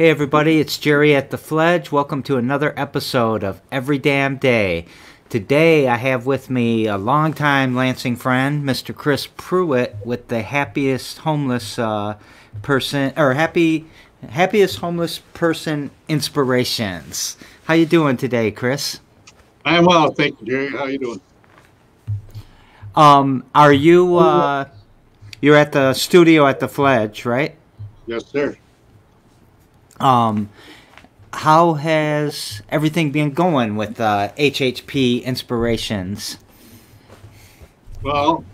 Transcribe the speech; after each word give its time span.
Hey 0.00 0.08
everybody, 0.08 0.60
it's 0.60 0.78
Jerry 0.78 1.14
at 1.14 1.28
the 1.28 1.36
Fledge. 1.36 1.92
Welcome 1.92 2.22
to 2.22 2.38
another 2.38 2.72
episode 2.74 3.44
of 3.44 3.60
Every 3.70 3.98
Damn 3.98 4.38
Day. 4.38 4.86
Today 5.28 5.88
I 5.88 5.96
have 5.96 6.24
with 6.24 6.48
me 6.48 6.86
a 6.86 6.96
longtime 6.96 7.74
Lansing 7.74 8.16
friend, 8.16 8.64
Mr. 8.64 8.96
Chris 8.96 9.26
Pruett, 9.26 10.02
with 10.06 10.28
the 10.28 10.40
happiest 10.40 11.18
homeless 11.18 11.78
uh, 11.78 12.16
person 12.62 13.12
or 13.14 13.34
happy 13.34 13.84
happiest 14.26 14.78
homeless 14.78 15.18
person 15.34 15.90
inspirations. 16.08 17.36
How 17.64 17.74
you 17.74 17.84
doing 17.84 18.16
today, 18.16 18.50
Chris? 18.52 19.00
I'm 19.66 19.84
well, 19.84 20.12
thank 20.12 20.40
you, 20.40 20.46
Jerry. 20.46 20.70
How 20.70 20.86
you 20.86 20.98
doing? 20.98 21.20
Um, 22.96 23.44
are 23.54 23.74
you 23.74 24.16
uh, 24.16 24.64
you're 25.42 25.56
at 25.56 25.72
the 25.72 25.92
studio 25.92 26.46
at 26.46 26.58
the 26.58 26.68
Fledge, 26.68 27.26
right? 27.26 27.54
Yes, 28.06 28.24
sir. 28.24 28.56
Um, 30.00 30.48
how 31.32 31.74
has 31.74 32.62
everything 32.70 33.12
been 33.12 33.30
going 33.30 33.76
with 33.76 34.00
uh, 34.00 34.30
HHP 34.36 35.22
Inspirations? 35.24 36.38
Well, 38.02 38.44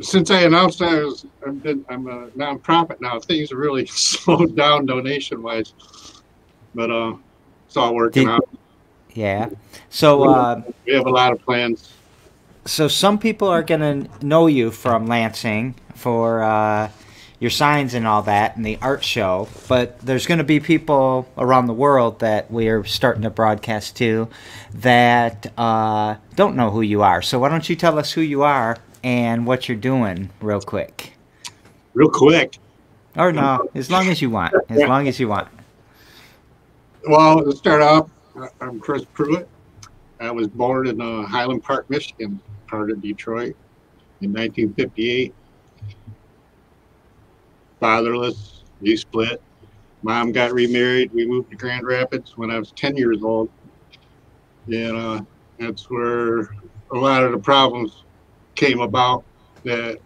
since 0.00 0.30
I 0.30 0.40
announced 0.40 0.82
I 0.82 1.04
was, 1.04 1.26
I've 1.46 1.62
been, 1.62 1.84
I'm 1.88 2.06
a 2.08 2.28
nonprofit 2.30 3.00
now, 3.00 3.20
things 3.20 3.52
are 3.52 3.56
really 3.56 3.86
slowed 3.86 4.56
down 4.56 4.86
donation 4.86 5.42
wise, 5.42 5.74
but 6.74 6.90
uh, 6.90 7.14
it's 7.66 7.76
all 7.76 7.94
working 7.94 8.24
Did- 8.26 8.32
out. 8.32 8.48
Yeah. 9.12 9.50
So, 9.90 10.24
uh, 10.28 10.62
We 10.86 10.94
have 10.94 11.06
a 11.06 11.10
lot 11.10 11.32
of 11.32 11.40
plans. 11.44 11.92
so 12.64 12.88
some 12.88 13.16
people 13.16 13.46
are 13.46 13.62
gonna 13.62 14.08
know 14.22 14.48
you 14.48 14.72
from 14.72 15.06
Lansing 15.06 15.76
for 15.94 16.42
uh, 16.42 16.90
your 17.44 17.50
signs 17.50 17.92
and 17.92 18.06
all 18.06 18.22
that, 18.22 18.56
and 18.56 18.64
the 18.64 18.78
art 18.80 19.04
show. 19.04 19.46
But 19.68 20.00
there's 20.00 20.26
gonna 20.26 20.44
be 20.44 20.60
people 20.60 21.28
around 21.36 21.66
the 21.66 21.74
world 21.74 22.20
that 22.20 22.50
we 22.50 22.68
are 22.68 22.84
starting 22.84 23.20
to 23.20 23.28
broadcast 23.28 23.96
to 23.96 24.30
that 24.72 25.52
uh, 25.58 26.14
don't 26.36 26.56
know 26.56 26.70
who 26.70 26.80
you 26.80 27.02
are. 27.02 27.20
So 27.20 27.38
why 27.38 27.50
don't 27.50 27.68
you 27.68 27.76
tell 27.76 27.98
us 27.98 28.12
who 28.12 28.22
you 28.22 28.44
are 28.44 28.78
and 29.02 29.46
what 29.46 29.68
you're 29.68 29.76
doing, 29.76 30.30
real 30.40 30.62
quick? 30.62 31.12
Real 31.92 32.08
quick. 32.08 32.56
Or 33.14 33.30
no, 33.30 33.68
as 33.74 33.90
long 33.90 34.08
as 34.08 34.22
you 34.22 34.30
want. 34.30 34.54
As 34.70 34.80
long 34.88 35.06
as 35.06 35.20
you 35.20 35.28
want. 35.28 35.48
Well, 37.06 37.44
to 37.44 37.52
start 37.52 37.82
off, 37.82 38.08
I'm 38.62 38.80
Chris 38.80 39.04
Pruett. 39.04 39.46
I 40.18 40.30
was 40.30 40.48
born 40.48 40.86
in 40.86 40.98
uh, 40.98 41.26
Highland 41.26 41.62
Park, 41.62 41.90
Michigan, 41.90 42.40
part 42.68 42.90
of 42.90 43.02
Detroit, 43.02 43.54
in 44.22 44.32
1958. 44.32 45.34
Fatherless, 47.84 48.64
we 48.80 48.96
split. 48.96 49.42
Mom 50.02 50.32
got 50.32 50.54
remarried. 50.54 51.12
We 51.12 51.26
moved 51.26 51.50
to 51.50 51.56
Grand 51.58 51.86
Rapids 51.86 52.32
when 52.34 52.50
I 52.50 52.58
was 52.58 52.72
10 52.72 52.96
years 52.96 53.22
old. 53.22 53.50
And 54.68 54.96
uh, 54.96 55.20
that's 55.58 55.90
where 55.90 56.48
a 56.94 56.96
lot 56.96 57.24
of 57.24 57.32
the 57.32 57.38
problems 57.38 58.06
came 58.54 58.80
about 58.80 59.26
that 59.64 59.98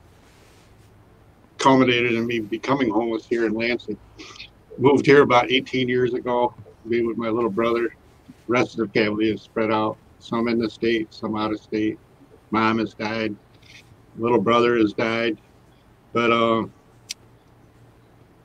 culminated 1.59 2.15
in 2.15 2.27
me 2.27 2.41
becoming 2.41 2.91
homeless 2.91 3.27
here 3.29 3.47
in 3.47 3.55
Lansing. 3.55 3.97
Moved 4.77 5.07
here 5.07 5.23
about 5.23 5.53
18 5.53 5.89
years 5.89 6.15
ago 6.15 6.53
be 6.89 7.07
with 7.07 7.17
my 7.17 7.29
little 7.29 7.49
brother. 7.49 7.89
The 8.27 8.35
rest 8.49 8.77
of 8.77 8.89
the 8.89 9.01
family 9.01 9.31
is 9.31 9.43
spread 9.43 9.71
out. 9.71 9.99
Some 10.19 10.49
in 10.49 10.59
the 10.59 10.69
state, 10.69 11.15
some 11.15 11.37
out 11.37 11.53
of 11.53 11.61
state. 11.61 11.97
Mom 12.51 12.81
has 12.81 12.95
died. 12.95 13.37
Little 14.17 14.41
brother 14.41 14.77
has 14.79 14.95
died. 14.95 15.39
But 16.13 16.33
um, 16.33 16.73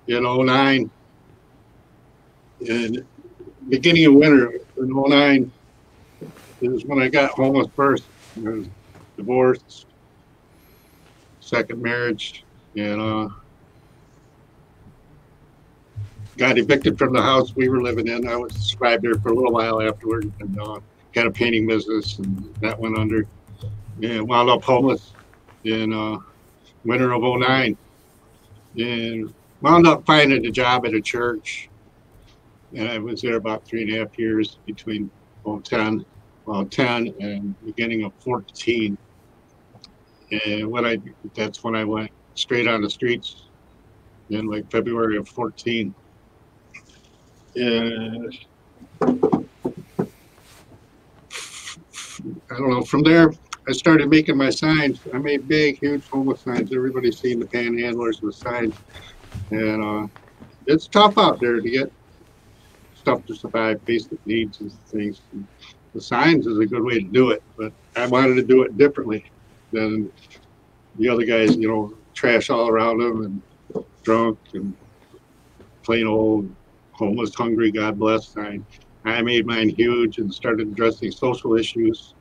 in 0.08 0.24
09, 0.24 0.90
in 2.62 3.06
beginning 3.70 4.06
of 4.06 4.14
winter 4.14 4.60
in 4.78 4.90
09 4.90 5.52
is 6.62 6.86
when 6.86 7.02
I 7.02 7.10
got 7.10 7.32
homeless 7.32 7.68
first. 7.76 8.04
Was 8.38 8.68
divorced, 9.16 9.86
second 11.40 11.82
marriage, 11.82 12.44
and 12.76 13.00
uh, 13.00 13.30
got 16.38 16.58
evicted 16.58 16.98
from 16.98 17.14
the 17.14 17.22
house 17.22 17.56
we 17.56 17.70
were 17.70 17.82
living 17.82 18.08
in. 18.08 18.28
I 18.28 18.36
was 18.36 18.54
survived 18.56 19.04
there 19.04 19.16
for 19.16 19.30
a 19.30 19.36
little 19.36 19.52
while 19.52 19.82
afterward 19.82 20.32
and 20.40 20.60
uh, 20.60 20.80
got 21.14 21.28
a 21.28 21.32
painting 21.32 21.68
business 21.68 22.18
and 22.18 22.54
that 22.62 22.78
went 22.80 22.98
under. 22.98 23.28
And 24.02 24.28
wound 24.28 24.50
up 24.50 24.64
homeless 24.64 25.14
in 25.64 25.94
uh, 25.94 26.18
winter 26.84 27.14
of 27.14 27.22
09. 27.22 27.78
And 28.78 29.34
wound 29.64 29.88
up 29.88 30.06
finding 30.06 30.46
a 30.46 30.52
job 30.52 30.86
at 30.86 30.94
a 30.94 31.02
church. 31.02 31.70
And 32.76 32.88
I 32.90 33.00
was 33.00 33.22
there 33.22 33.38
about 33.38 33.66
three 33.66 33.84
and 33.84 33.94
a 33.94 34.00
half 34.00 34.20
years 34.20 34.60
between 34.66 35.10
10, 35.64 36.06
well, 36.46 36.66
10 36.66 37.14
and 37.20 37.56
beginning 37.66 38.04
of 38.04 38.14
14. 38.20 38.98
And 40.46 40.68
when 40.70 40.86
I, 40.86 41.00
that's 41.34 41.64
when 41.64 41.76
I 41.76 41.86
went 41.86 42.12
straight 42.36 42.68
on 42.68 42.82
the 42.82 42.90
streets 42.90 43.46
in 44.30 44.48
like 44.48 44.70
February 44.70 45.18
of 45.18 45.28
14 45.30 45.94
and 47.56 48.38
I 52.52 52.58
don't 52.58 52.70
know. 52.70 52.84
From 52.84 53.04
there, 53.04 53.32
I 53.68 53.72
started 53.72 54.10
making 54.10 54.38
my 54.38 54.50
signs. 54.50 55.00
I 55.14 55.18
made 55.18 55.48
big, 55.48 55.80
huge 55.80 56.08
homeless 56.08 56.42
signs. 56.42 56.74
Everybody's 56.74 57.20
seen 57.20 57.40
the 57.40 57.46
panhandlers 57.46 58.22
with 58.22 58.36
signs, 58.36 58.76
and 59.54 59.84
uh, 59.84 60.08
it's 60.68 60.88
tough 60.88 61.18
out 61.18 61.40
there 61.40 61.62
to 61.62 61.70
get 61.70 61.92
stuff 62.96 63.26
to 63.26 63.36
survive, 63.36 63.86
basic 63.86 64.26
needs 64.26 64.62
and 64.62 64.72
things. 64.72 65.22
And 65.32 65.48
the 65.94 66.02
signs 66.02 66.48
is 66.48 66.58
a 66.58 66.66
good 66.66 66.84
way 66.84 67.00
to 67.00 67.08
do 67.10 67.32
it, 67.32 67.44
but 67.58 67.74
I 67.96 68.08
wanted 68.08 68.36
to 68.36 68.44
do 68.44 68.64
it 68.64 68.78
differently 68.78 69.24
than 69.72 70.12
the 70.98 71.10
other 71.10 71.26
guys. 71.26 71.56
You 71.56 71.68
know, 71.68 71.94
trash 72.14 72.50
all 72.50 72.70
around 72.70 73.00
them 73.00 73.24
and 73.24 73.84
drunk 74.04 74.40
and 74.54 74.74
plain 75.84 76.08
old 76.08 76.50
homeless, 76.92 77.36
hungry, 77.36 77.72
God 77.72 78.00
bless 78.00 78.30
sign. 78.30 78.66
I 79.06 79.22
made 79.22 79.46
mine 79.46 79.70
huge 79.70 80.18
and 80.20 80.34
started 80.34 80.68
addressing 80.68 81.12
social 81.12 81.56
issues 81.56 82.16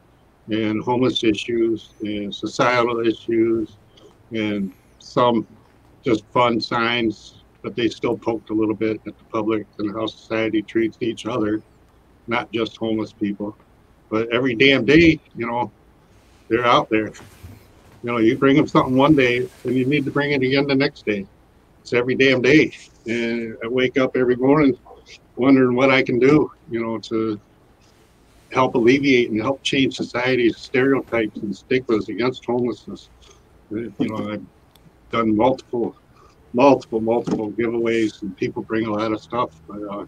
and 0.49 0.83
homeless 0.83 1.23
issues 1.23 1.95
and 2.03 2.35
societal 2.35 3.07
issues 3.07 3.77
and 4.33 4.73
some 4.99 5.47
just 6.05 6.25
fun 6.33 6.61
signs, 6.61 7.43
but 7.63 7.77
they 7.77 7.89
still 7.89 8.17
poked 8.17 8.51
a 8.51 8.55
little 8.55 8.75
bit 8.75 9.01
at 9.07 9.17
the 9.17 9.25
public 9.33 9.67
and 9.79 9.95
how 9.95 10.07
society 10.07 10.63
treats 10.63 10.99
each 11.01 11.27
other, 11.27 11.63
not 12.27 12.51
just 12.53 12.77
homeless 12.77 13.13
people. 13.13 13.57
But 14.11 14.33
every 14.33 14.55
damn 14.55 14.85
day, 14.85 15.21
you 15.35 15.47
know, 15.47 15.73
they're 16.49 16.67
out 16.67 16.89
there. 16.91 17.13
You 18.03 18.11
know, 18.11 18.19
you 18.19 18.37
bring 18.37 18.57
them 18.57 18.67
something 18.67 18.97
one 18.97 19.15
day 19.15 19.49
and 19.65 19.77
you 19.77 19.87
need 19.87 20.05
to 20.05 20.11
bring 20.11 20.33
it 20.33 20.43
again 20.43 20.67
the 20.67 20.75
next 20.75 21.07
day. 21.07 21.27
It's 21.81 21.93
every 21.93 22.15
damn 22.15 22.43
day. 22.43 22.73
And 23.07 23.57
I 23.65 23.69
wake 23.69 23.97
up 23.97 24.17
every 24.17 24.37
morning 24.37 24.77
wondering 25.37 25.77
what 25.77 25.91
I 25.91 26.03
can 26.03 26.19
do, 26.19 26.51
you 26.71 26.83
know, 26.83 26.99
to 26.99 27.41
help 28.53 28.75
alleviate 28.75 29.31
and 29.31 29.41
help 29.41 29.63
change 29.63 29.97
society's 29.97 30.59
stereotypes 30.59 31.39
and 31.41 31.57
stigmas 31.57 32.09
against 32.09 32.45
homelessness. 32.45 33.09
You 33.71 33.93
know, 34.01 34.33
I've 34.33 34.45
done 35.13 35.37
multiple, 35.37 35.95
multiple, 36.53 37.01
multiple 37.01 37.53
giveaways, 37.53 38.21
and 38.23 38.37
people 38.37 38.63
bring 38.63 38.87
a 38.87 38.91
lot 38.93 39.13
of 39.13 39.21
stuff. 39.21 39.51
But 39.69 39.83
uh, 39.83 40.07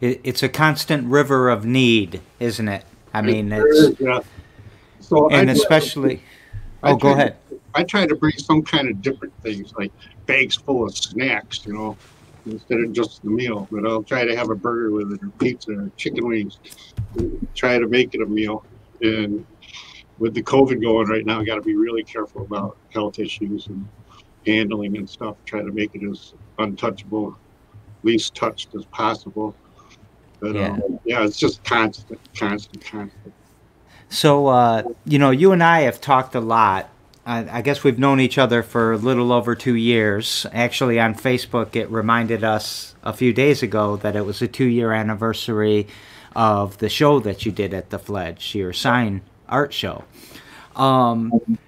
It, 0.00 0.20
it's 0.24 0.42
a 0.42 0.48
constant 0.48 1.06
river 1.08 1.50
of 1.50 1.66
need, 1.66 2.22
isn't 2.38 2.68
it? 2.68 2.84
I 3.12 3.20
mean, 3.20 3.52
it's 3.52 3.78
is, 3.78 4.00
yeah. 4.00 4.20
So 5.00 5.28
and 5.28 5.48
do- 5.48 5.52
especially. 5.52 6.22
I 6.82 6.92
Oh, 6.92 6.96
go 6.96 7.12
ahead. 7.12 7.36
I 7.74 7.84
try 7.84 8.06
to 8.06 8.14
bring 8.14 8.32
some 8.38 8.62
kind 8.62 8.88
of 8.88 9.02
different 9.02 9.34
things, 9.42 9.74
like 9.76 9.92
bags 10.24 10.56
full 10.56 10.86
of 10.86 10.96
snacks, 10.96 11.66
you 11.66 11.74
know, 11.74 11.96
instead 12.46 12.80
of 12.80 12.92
just 12.92 13.22
the 13.22 13.28
meal. 13.28 13.68
But 13.70 13.86
I'll 13.86 14.02
try 14.02 14.24
to 14.24 14.34
have 14.34 14.48
a 14.48 14.54
burger 14.54 14.90
with 14.90 15.12
it, 15.12 15.22
or 15.22 15.28
pizza, 15.38 15.72
or 15.72 15.90
chicken 15.98 16.26
wings. 16.26 16.58
Try 17.54 17.78
to 17.78 17.86
make 17.86 18.14
it 18.14 18.22
a 18.22 18.26
meal. 18.26 18.64
And 19.02 19.44
with 20.20 20.34
the 20.34 20.42
COVID 20.42 20.80
going 20.80 21.08
right 21.08 21.26
now, 21.26 21.42
got 21.42 21.56
to 21.56 21.62
be 21.62 21.74
really 21.74 22.04
careful 22.04 22.42
about 22.42 22.76
health 22.92 23.18
issues 23.18 23.66
and 23.66 23.88
handling 24.46 24.96
and 24.96 25.08
stuff. 25.08 25.36
Try 25.46 25.62
to 25.62 25.72
make 25.72 25.94
it 25.94 26.08
as 26.08 26.34
untouchable, 26.58 27.36
least 28.02 28.34
touched 28.34 28.74
as 28.76 28.84
possible. 28.86 29.56
But 30.40 30.54
Yeah. 30.54 30.76
yeah, 30.76 30.96
yeah 31.06 31.24
it's 31.24 31.38
just 31.38 31.64
constant, 31.64 32.20
constant, 32.36 32.84
constant. 32.84 33.34
So, 34.10 34.48
uh, 34.48 34.82
you 35.06 35.18
know, 35.18 35.30
you 35.30 35.52
and 35.52 35.62
I 35.62 35.82
have 35.82 36.00
talked 36.00 36.34
a 36.34 36.40
lot. 36.40 36.90
I, 37.24 37.58
I 37.58 37.62
guess 37.62 37.82
we've 37.82 37.98
known 37.98 38.20
each 38.20 38.36
other 38.36 38.62
for 38.62 38.92
a 38.92 38.98
little 38.98 39.32
over 39.32 39.54
two 39.54 39.74
years. 39.74 40.46
Actually, 40.52 41.00
on 41.00 41.14
Facebook, 41.14 41.76
it 41.76 41.90
reminded 41.90 42.44
us 42.44 42.94
a 43.02 43.14
few 43.14 43.32
days 43.32 43.62
ago 43.62 43.96
that 43.96 44.16
it 44.16 44.26
was 44.26 44.42
a 44.42 44.48
two 44.48 44.66
year 44.66 44.92
anniversary 44.92 45.86
of 46.36 46.78
the 46.78 46.90
show 46.90 47.20
that 47.20 47.46
you 47.46 47.52
did 47.52 47.72
at 47.72 47.88
the 47.90 47.98
Fledge, 47.98 48.54
your 48.54 48.72
sign 48.72 49.22
art 49.50 49.72
show. 49.72 50.04
Um, 50.76 51.58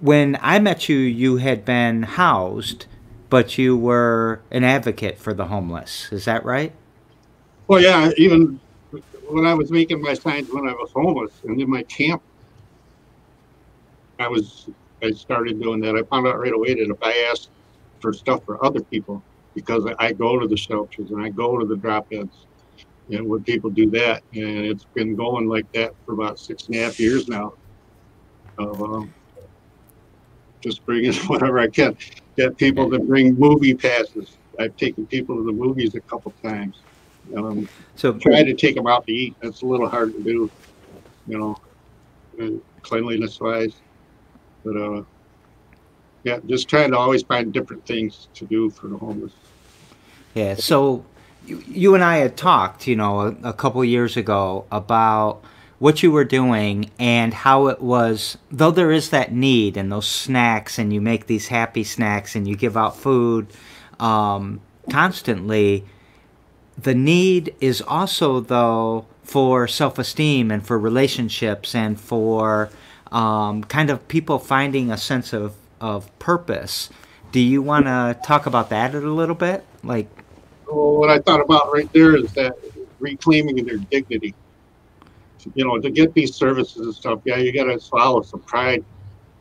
when 0.00 0.38
I 0.40 0.58
met 0.58 0.88
you, 0.88 0.96
you 0.96 1.36
had 1.36 1.64
been 1.64 2.02
housed, 2.02 2.86
but 3.30 3.58
you 3.58 3.76
were 3.76 4.40
an 4.50 4.64
advocate 4.64 5.18
for 5.18 5.34
the 5.34 5.46
homeless. 5.46 6.10
Is 6.12 6.24
that 6.24 6.44
right? 6.44 6.72
Well, 7.66 7.80
yeah, 7.80 8.10
even 8.16 8.60
when 9.28 9.46
I 9.46 9.54
was 9.54 9.70
making 9.70 10.02
my 10.02 10.14
signs 10.14 10.50
when 10.50 10.68
I 10.68 10.72
was 10.72 10.90
homeless 10.92 11.32
and 11.44 11.60
in 11.60 11.70
my 11.70 11.82
camp, 11.84 12.22
I 14.18 14.28
was 14.28 14.68
I 15.02 15.10
started 15.10 15.60
doing 15.60 15.80
that. 15.80 15.96
I 15.96 16.02
found 16.02 16.26
out 16.26 16.38
right 16.38 16.52
away 16.52 16.74
that 16.74 16.90
if 16.90 17.02
I 17.02 17.28
asked 17.30 17.50
for 18.00 18.12
stuff 18.12 18.44
for 18.44 18.64
other 18.64 18.82
people, 18.82 19.22
because 19.54 19.86
I 19.98 20.12
go 20.12 20.38
to 20.38 20.46
the 20.46 20.56
shelters 20.56 21.10
and 21.10 21.22
I 21.22 21.28
go 21.28 21.58
to 21.58 21.66
the 21.66 21.76
drop-ins, 21.76 22.46
and 23.10 23.26
when 23.26 23.42
people 23.42 23.70
do 23.70 23.90
that, 23.90 24.22
and 24.32 24.66
it's 24.66 24.84
been 24.94 25.14
going 25.14 25.48
like 25.48 25.70
that 25.72 25.92
for 26.04 26.12
about 26.12 26.38
six 26.38 26.66
and 26.66 26.76
a 26.76 26.82
half 26.82 26.98
years 27.00 27.28
now. 27.28 27.54
Of 28.58 28.82
um, 28.82 29.12
just 30.60 30.84
bringing 30.86 31.12
whatever 31.26 31.58
I 31.58 31.68
can, 31.68 31.96
get 32.36 32.56
people 32.56 32.90
to 32.90 32.98
bring 32.98 33.34
movie 33.34 33.74
passes. 33.74 34.36
I've 34.58 34.76
taken 34.76 35.06
people 35.06 35.36
to 35.36 35.44
the 35.44 35.52
movies 35.52 35.94
a 35.94 36.00
couple 36.00 36.32
times. 36.42 36.78
Um, 37.36 37.68
So 37.96 38.12
try 38.12 38.42
to 38.42 38.54
take 38.54 38.74
them 38.74 38.86
out 38.86 39.06
to 39.06 39.12
eat. 39.12 39.34
That's 39.40 39.62
a 39.62 39.66
little 39.66 39.88
hard 39.88 40.12
to 40.12 40.22
do, 40.22 40.50
you 41.26 41.38
know, 41.38 41.56
uh, 42.40 42.58
cleanliness 42.82 43.40
wise. 43.40 43.74
But 44.64 44.76
uh, 44.76 45.02
yeah, 46.24 46.38
just 46.46 46.68
trying 46.68 46.90
to 46.92 46.98
always 46.98 47.22
find 47.22 47.52
different 47.52 47.86
things 47.86 48.28
to 48.34 48.44
do 48.44 48.70
for 48.70 48.88
the 48.88 48.96
homeless. 48.96 49.32
Yeah. 50.34 50.54
So 50.54 51.04
you, 51.46 51.94
and 51.94 52.04
I 52.04 52.18
had 52.18 52.36
talked, 52.36 52.86
you 52.86 52.96
know, 52.96 53.20
a, 53.20 53.48
a 53.50 53.52
couple 53.52 53.84
years 53.84 54.16
ago 54.16 54.64
about 54.70 55.42
what 55.78 56.02
you 56.02 56.12
were 56.12 56.24
doing 56.24 56.88
and 56.98 57.34
how 57.34 57.66
it 57.66 57.80
was, 57.80 58.38
though 58.50 58.70
there 58.70 58.92
is 58.92 59.10
that 59.10 59.32
need 59.32 59.76
and 59.76 59.90
those 59.90 60.06
snacks, 60.06 60.78
and 60.78 60.92
you 60.92 61.00
make 61.00 61.26
these 61.26 61.48
happy 61.48 61.82
snacks 61.82 62.36
and 62.36 62.46
you 62.46 62.54
give 62.54 62.76
out 62.76 62.96
food 62.96 63.48
um, 63.98 64.60
constantly. 64.90 65.84
The 66.78 66.94
need 66.94 67.54
is 67.60 67.82
also, 67.82 68.40
though, 68.40 69.06
for 69.24 69.66
self 69.66 69.98
esteem 69.98 70.50
and 70.50 70.64
for 70.64 70.78
relationships 70.78 71.74
and 71.74 72.00
for 72.00 72.70
um, 73.10 73.64
kind 73.64 73.90
of 73.90 74.06
people 74.08 74.38
finding 74.38 74.90
a 74.90 74.96
sense 74.96 75.32
of, 75.32 75.54
of 75.80 76.16
purpose. 76.18 76.90
Do 77.32 77.40
you 77.40 77.60
want 77.60 77.86
to 77.86 78.16
talk 78.24 78.46
about 78.46 78.70
that 78.70 78.94
a 78.94 79.00
little 79.00 79.34
bit? 79.34 79.64
Like, 79.82 80.08
Well, 80.72 80.96
what 80.96 81.10
I 81.10 81.18
thought 81.20 81.40
about 81.40 81.72
right 81.72 81.88
there 81.92 82.16
is 82.16 82.32
that 82.32 82.54
reclaiming 82.98 83.64
their 83.64 83.78
dignity. 83.90 84.34
You 85.54 85.66
know, 85.66 85.78
to 85.78 85.90
get 85.90 86.14
these 86.14 86.36
services 86.36 86.80
and 86.86 86.94
stuff, 86.94 87.20
yeah, 87.24 87.36
you 87.36 87.52
got 87.52 87.64
to 87.64 87.78
swallow 87.78 88.22
some 88.22 88.42
pride. 88.42 88.84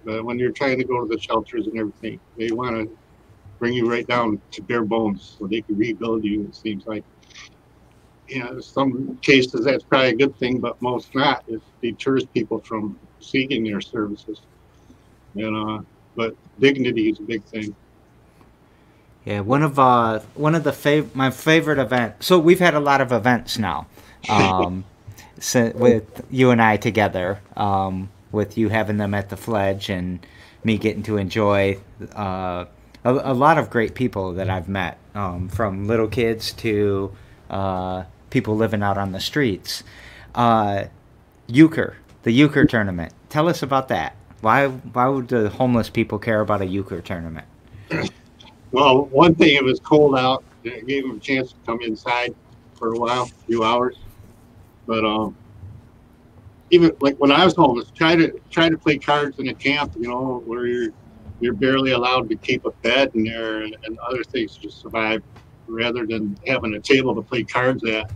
But 0.04 0.25
when 0.25 0.39
you're 0.39 0.51
trying 0.51 0.80
to 0.80 0.83
go 0.83 1.00
to 1.00 1.07
the 1.07 1.19
shelters 1.19 1.68
and 1.68 1.78
everything, 1.78 2.19
they 2.38 2.51
want 2.51 2.75
to 2.75 2.98
bring 3.60 3.74
you 3.74 3.89
right 3.89 4.07
down 4.07 4.42
to 4.51 4.63
bare 4.63 4.83
bones 4.83 5.36
so 5.38 5.48
they 5.48 5.62
can 5.62 5.78
rebuild 5.78 6.24
you. 6.24 6.45
It 6.45 6.56
seems 6.56 6.86
like. 6.86 7.04
You 8.28 8.39
know, 8.39 8.60
some 8.62 9.19
cases 9.22 9.66
that's 9.66 9.83
probably 9.83 10.10
a 10.10 10.16
good 10.16 10.36
thing, 10.38 10.60
but 10.60 10.81
most 10.81 11.13
not. 11.13 11.44
It 11.48 11.62
deters 11.81 12.25
people 12.33 12.62
from 12.66 12.98
seeking 13.19 13.63
their 13.63 13.81
services. 13.81 14.42
You 15.33 15.51
know, 15.51 15.86
but 16.16 16.33
dignity 16.60 17.10
is 17.10 17.19
a 17.19 17.24
big 17.24 17.44
thing. 17.45 17.75
Yeah, 19.25 19.41
one 19.41 19.62
of 19.63 19.77
uh 19.77 20.19
one 20.33 20.56
of 20.56 20.63
the 20.63 20.71
fav- 20.71 21.13
my 21.13 21.29
favorite 21.29 21.77
event. 21.79 22.23
So 22.23 22.39
we've 22.39 22.59
had 22.59 22.73
a 22.73 22.79
lot 22.79 23.01
of 23.01 23.12
events 23.12 23.57
now, 23.57 23.88
um, 24.29 24.83
si- 25.39 25.71
with 25.75 26.25
you 26.31 26.50
and 26.51 26.62
I 26.62 26.77
together. 26.77 27.39
Um, 27.56 28.09
with 28.31 28.57
you 28.57 28.69
having 28.69 28.97
them 28.97 29.13
at 29.13 29.29
the 29.29 29.35
Fledge 29.38 29.89
and 29.89 30.25
me 30.63 30.77
getting 30.77 31.03
to 31.03 31.18
enjoy 31.18 31.77
uh, 32.15 32.65
a, 33.03 33.13
a 33.13 33.33
lot 33.33 33.57
of 33.57 33.69
great 33.69 33.94
people 33.94 34.33
that 34.33 34.50
I've 34.50 34.69
met, 34.69 34.97
um, 35.13 35.50
from 35.50 35.85
little 35.85 36.07
kids 36.07 36.53
to 36.53 37.13
uh, 37.50 38.03
people 38.29 38.56
living 38.56 38.81
out 38.81 38.97
on 38.97 39.12
the 39.12 39.19
streets. 39.19 39.83
Uh, 40.33 40.85
euchre, 41.47 41.97
the 42.23 42.31
euchre 42.31 42.65
tournament. 42.65 43.13
Tell 43.29 43.50
us 43.50 43.62
about 43.62 43.89
that. 43.89 44.15
Why 44.39 44.68
why 44.68 45.07
would 45.07 45.27
the 45.27 45.50
homeless 45.50 45.89
people 45.89 46.18
care 46.18 46.39
about 46.41 46.62
a 46.62 46.65
euchre 46.65 47.01
tournament? 47.01 47.45
Well, 48.71 49.06
one 49.07 49.35
thing, 49.35 49.56
it 49.56 49.63
was 49.63 49.79
cold 49.81 50.18
out. 50.18 50.44
It 50.63 50.88
gave 50.88 51.03
them 51.03 51.18
a 51.18 51.19
chance 51.19 51.51
to 51.51 51.57
come 51.65 51.79
inside 51.81 52.33
for 52.77 52.94
a 52.94 52.97
while, 52.97 53.23
a 53.23 53.45
few 53.45 53.63
hours. 53.63 53.97
But 54.88 55.03
um, 55.03 55.35
even 56.69 56.91
like 57.01 57.15
when 57.18 57.31
I 57.31 57.44
was 57.44 57.56
homeless, 57.56 57.91
try 57.91 58.15
to 58.15 58.31
try 58.50 58.69
to 58.69 58.77
play 58.77 58.97
cards 58.97 59.39
in 59.39 59.50
a 59.50 59.56
camp, 59.56 59.94
you 59.95 60.07
know, 60.07 60.41
where 60.45 60.68
you're 60.68 60.91
you're 61.39 61.53
barely 61.53 61.91
allowed 61.91 62.29
to 62.29 62.35
keep 62.38 62.65
a 62.65 62.71
bed 62.83 63.09
in 63.13 63.23
there 63.23 63.63
and, 63.63 63.75
and 63.85 63.97
other 64.07 64.23
things 64.23 64.57
to 64.57 64.69
survive, 64.69 65.21
rather 65.68 66.06
than 66.07 66.38
having 66.47 66.73
a 66.75 66.79
table 66.79 67.13
to 67.15 67.21
play 67.21 67.44
cards 67.44 67.83
at. 67.83 68.09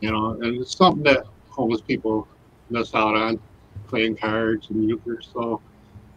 You 0.00 0.10
know, 0.12 0.32
and 0.40 0.60
it's 0.60 0.76
something 0.76 1.02
that 1.04 1.24
homeless 1.48 1.82
people 1.82 2.26
miss 2.70 2.94
out 2.94 3.14
on, 3.16 3.38
playing 3.86 4.16
cards 4.16 4.70
and 4.70 4.88
euchre. 4.88 5.20
So 5.20 5.60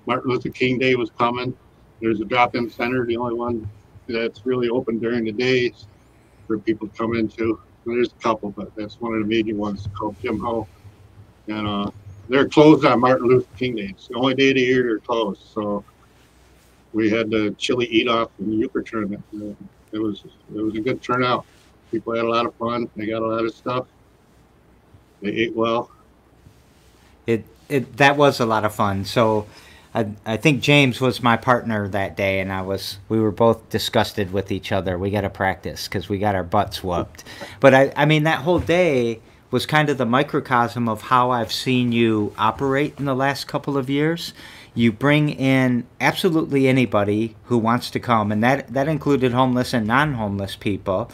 Martin 0.06 0.32
Luther 0.32 0.50
King 0.50 0.78
Day 0.80 0.96
was 0.96 1.12
coming 1.18 1.54
there's 2.02 2.22
a 2.22 2.26
drop-in 2.26 2.70
center, 2.70 3.06
the 3.06 3.18
only 3.18 3.36
one 3.36 3.70
that's 4.08 4.46
really 4.46 4.70
open 4.70 5.00
during 5.00 5.26
the 5.26 5.32
days 5.32 5.88
for 6.46 6.60
people 6.60 6.88
to 6.88 6.98
come 6.98 7.16
into. 7.16 7.60
There's 7.86 8.10
a 8.10 8.22
couple, 8.24 8.52
but 8.52 8.76
that's 8.76 9.00
one 9.00 9.14
of 9.14 9.22
the 9.22 9.26
major 9.26 9.56
ones 9.56 9.88
called 9.98 10.16
Jim 10.22 10.40
Ho. 10.40 10.68
And 11.48 11.68
uh, 11.68 11.92
they're 12.30 12.48
closed 12.48 12.86
on 12.86 13.00
Martin 13.00 13.28
Luther 13.28 13.48
King 13.58 13.76
Day. 13.76 13.90
It's 13.92 14.08
the 14.08 14.16
only 14.16 14.36
day 14.36 14.50
of 14.50 14.56
the 14.56 14.62
year 14.62 14.84
they're 14.84 15.00
closed. 15.00 15.42
So 15.54 15.84
we 16.94 17.10
had 17.10 17.30
the 17.30 17.56
chili 17.58 17.86
eat 17.88 18.08
off 18.08 18.32
in 18.40 18.50
the 18.50 18.56
euchre 18.58 18.82
tournament. 18.82 19.24
Uh, 19.34 19.54
It 19.94 20.00
was 20.00 20.26
it 20.54 20.62
was 20.62 20.76
a 20.76 20.82
good 20.82 21.02
turnout. 21.02 21.46
People 21.92 22.14
had 22.16 22.26
a 22.26 22.30
lot 22.30 22.46
of 22.46 22.54
fun. 22.56 22.90
They 22.96 23.06
got 23.08 23.22
a 23.22 23.28
lot 23.28 23.46
of 23.46 23.54
stuff. 23.56 23.88
They 25.22 25.30
ate 25.32 25.56
well. 25.56 25.90
it 27.26 27.46
it 27.70 27.98
that 27.98 28.18
was 28.18 28.40
a 28.40 28.46
lot 28.46 28.66
of 28.66 28.74
fun. 28.74 29.06
So 29.06 29.48
I 29.98 30.08
I 30.26 30.38
think 30.38 30.62
James 30.62 31.02
was 31.02 31.24
my 31.24 31.38
partner 31.38 31.88
that 31.88 32.16
day, 32.16 32.40
and 32.40 32.54
I 32.54 32.62
was 32.62 33.00
we 33.10 33.20
were 33.20 33.32
both 33.32 33.70
disgusted 33.70 34.32
with 34.32 34.52
each 34.52 34.72
other. 34.72 34.98
We 34.98 35.10
got 35.10 35.22
to 35.22 35.30
practice 35.30 35.88
because 35.88 36.08
we 36.08 36.20
got 36.20 36.36
our 36.36 36.44
butts 36.44 36.84
whooped. 36.84 37.24
But 37.60 37.74
I 37.74 37.92
I 37.96 38.06
mean 38.06 38.24
that 38.24 38.40
whole 38.42 38.60
day 38.60 39.20
was 39.50 39.66
kind 39.66 39.90
of 39.90 39.98
the 39.98 40.06
microcosm 40.06 40.90
of 40.90 41.04
how 41.04 41.32
I've 41.32 41.54
seen 41.54 41.92
you 41.92 42.34
operate 42.38 42.96
in 43.00 43.06
the 43.06 43.16
last 43.16 43.48
couple 43.48 43.78
of 43.78 43.90
years. 43.90 44.34
You 44.76 44.92
bring 44.92 45.30
in 45.30 45.88
absolutely 46.00 46.68
anybody 46.68 47.36
who 47.46 47.58
wants 47.58 47.90
to 47.92 48.00
come, 48.00 48.32
and 48.32 48.44
that 48.44 48.72
that 48.74 48.88
included 48.88 49.34
homeless 49.34 49.74
and 49.74 49.88
non-homeless 49.88 50.58
people, 50.58 51.10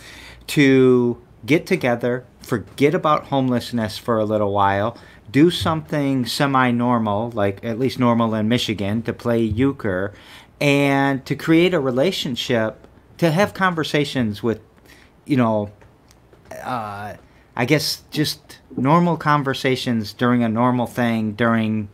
to 0.48 1.22
get 1.46 1.66
together, 1.66 2.26
forget 2.42 2.94
about 2.94 3.26
homelessness 3.26 3.98
for 3.98 4.18
a 4.20 4.26
little 4.26 4.52
while, 4.52 4.98
do 5.34 5.50
something 5.50 6.26
semi-normal, 6.26 7.32
like 7.32 7.66
at 7.66 7.80
least 7.80 8.00
normal 8.00 8.36
in 8.36 8.48
Michigan, 8.48 9.02
to 9.02 9.12
play 9.12 9.42
euchre, 9.42 10.14
and 10.62 11.26
to 11.26 11.36
create 11.36 11.74
a 11.74 11.80
relationship, 11.80 12.88
to 13.18 13.32
have 13.32 13.54
conversations 13.54 14.44
with, 14.44 14.62
you 15.26 15.36
know, 15.36 15.72
uh, 16.64 17.16
I 17.56 17.66
guess 17.66 18.04
just 18.12 18.60
normal 18.78 19.18
conversations 19.18 20.14
during 20.14 20.44
a 20.44 20.50
normal 20.50 20.86
thing 20.86 21.34
during, 21.34 21.90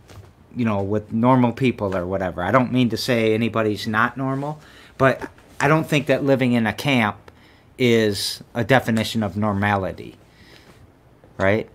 you 0.53 0.65
know, 0.65 0.83
with 0.83 1.13
normal 1.13 1.53
people 1.53 1.95
or 1.95 2.05
whatever. 2.05 2.43
I 2.43 2.51
don't 2.51 2.73
mean 2.73 2.89
to 2.89 2.97
say 2.97 3.33
anybody's 3.33 3.87
not 3.87 4.17
normal, 4.17 4.59
but 4.97 5.31
I 5.61 5.69
don't 5.69 5.87
think 5.87 6.07
that 6.07 6.25
living 6.25 6.51
in 6.51 6.67
a 6.67 6.73
camp 6.73 7.31
is 7.77 8.43
a 8.53 8.65
definition 8.65 9.23
of 9.23 9.37
normality, 9.37 10.17
right? 11.37 11.69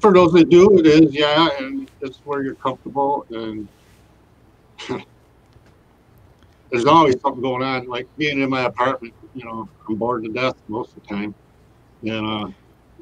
For 0.00 0.12
those 0.12 0.32
that 0.32 0.50
do, 0.50 0.78
it 0.78 0.86
is, 0.86 1.14
yeah, 1.14 1.48
and 1.58 1.90
it's 2.02 2.18
where 2.18 2.42
you're 2.42 2.54
comfortable 2.56 3.24
and 3.30 3.68
there's 6.70 6.84
always 6.86 7.20
something 7.20 7.42
going 7.42 7.62
on. 7.62 7.86
Like 7.86 8.06
being 8.16 8.40
in 8.40 8.50
my 8.50 8.62
apartment, 8.62 9.14
you 9.34 9.44
know, 9.44 9.68
I'm 9.88 9.96
bored 9.96 10.24
to 10.24 10.32
death 10.32 10.56
most 10.68 10.96
of 10.96 11.02
the 11.02 11.08
time. 11.08 11.34
And 12.02 12.26
uh 12.26 12.48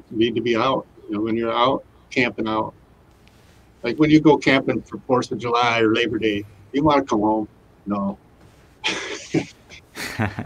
need 0.09 0.35
to 0.35 0.41
be 0.41 0.55
out. 0.55 0.85
You 1.09 1.15
know, 1.15 1.21
when 1.21 1.35
you're 1.35 1.53
out 1.53 1.83
camping 2.09 2.47
out. 2.47 2.73
Like 3.83 3.97
when 3.97 4.09
you 4.09 4.19
go 4.19 4.37
camping 4.37 4.81
for 4.81 4.97
Fourth 4.99 5.31
of 5.31 5.37
July 5.37 5.79
or 5.81 5.93
Labor 5.93 6.17
Day, 6.17 6.45
you 6.71 6.83
want 6.83 6.99
to 6.99 7.05
come 7.05 7.19
home. 7.19 7.47
No. 7.85 8.17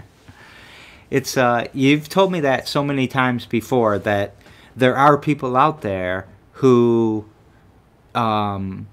it's 1.11 1.37
uh 1.37 1.67
you've 1.73 2.09
told 2.09 2.31
me 2.31 2.39
that 2.39 2.67
so 2.67 2.83
many 2.83 3.07
times 3.07 3.45
before 3.45 3.99
that 3.99 4.33
there 4.75 4.95
are 4.95 5.17
people 5.17 5.55
out 5.55 5.81
there 5.81 6.27
who 6.61 7.25
um 8.15 8.87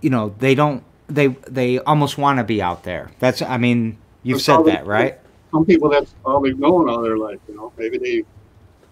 you 0.00 0.10
know 0.10 0.34
they 0.38 0.54
don't 0.54 0.82
they 1.08 1.28
they 1.48 1.78
almost 1.80 2.16
want 2.18 2.38
to 2.38 2.44
be 2.44 2.62
out 2.62 2.84
there 2.84 3.10
that's 3.18 3.42
i 3.42 3.56
mean 3.56 3.96
you've 4.22 4.36
That's 4.36 4.44
said 4.44 4.64
they- 4.64 4.70
that 4.72 4.86
right 4.86 5.18
Some 5.52 5.66
people 5.66 5.88
that's 5.90 6.14
all 6.24 6.40
they've 6.40 6.58
known 6.58 6.88
all 6.88 7.02
their 7.02 7.18
life, 7.18 7.38
you 7.46 7.54
know. 7.54 7.72
Maybe 7.76 7.98
they 7.98 8.24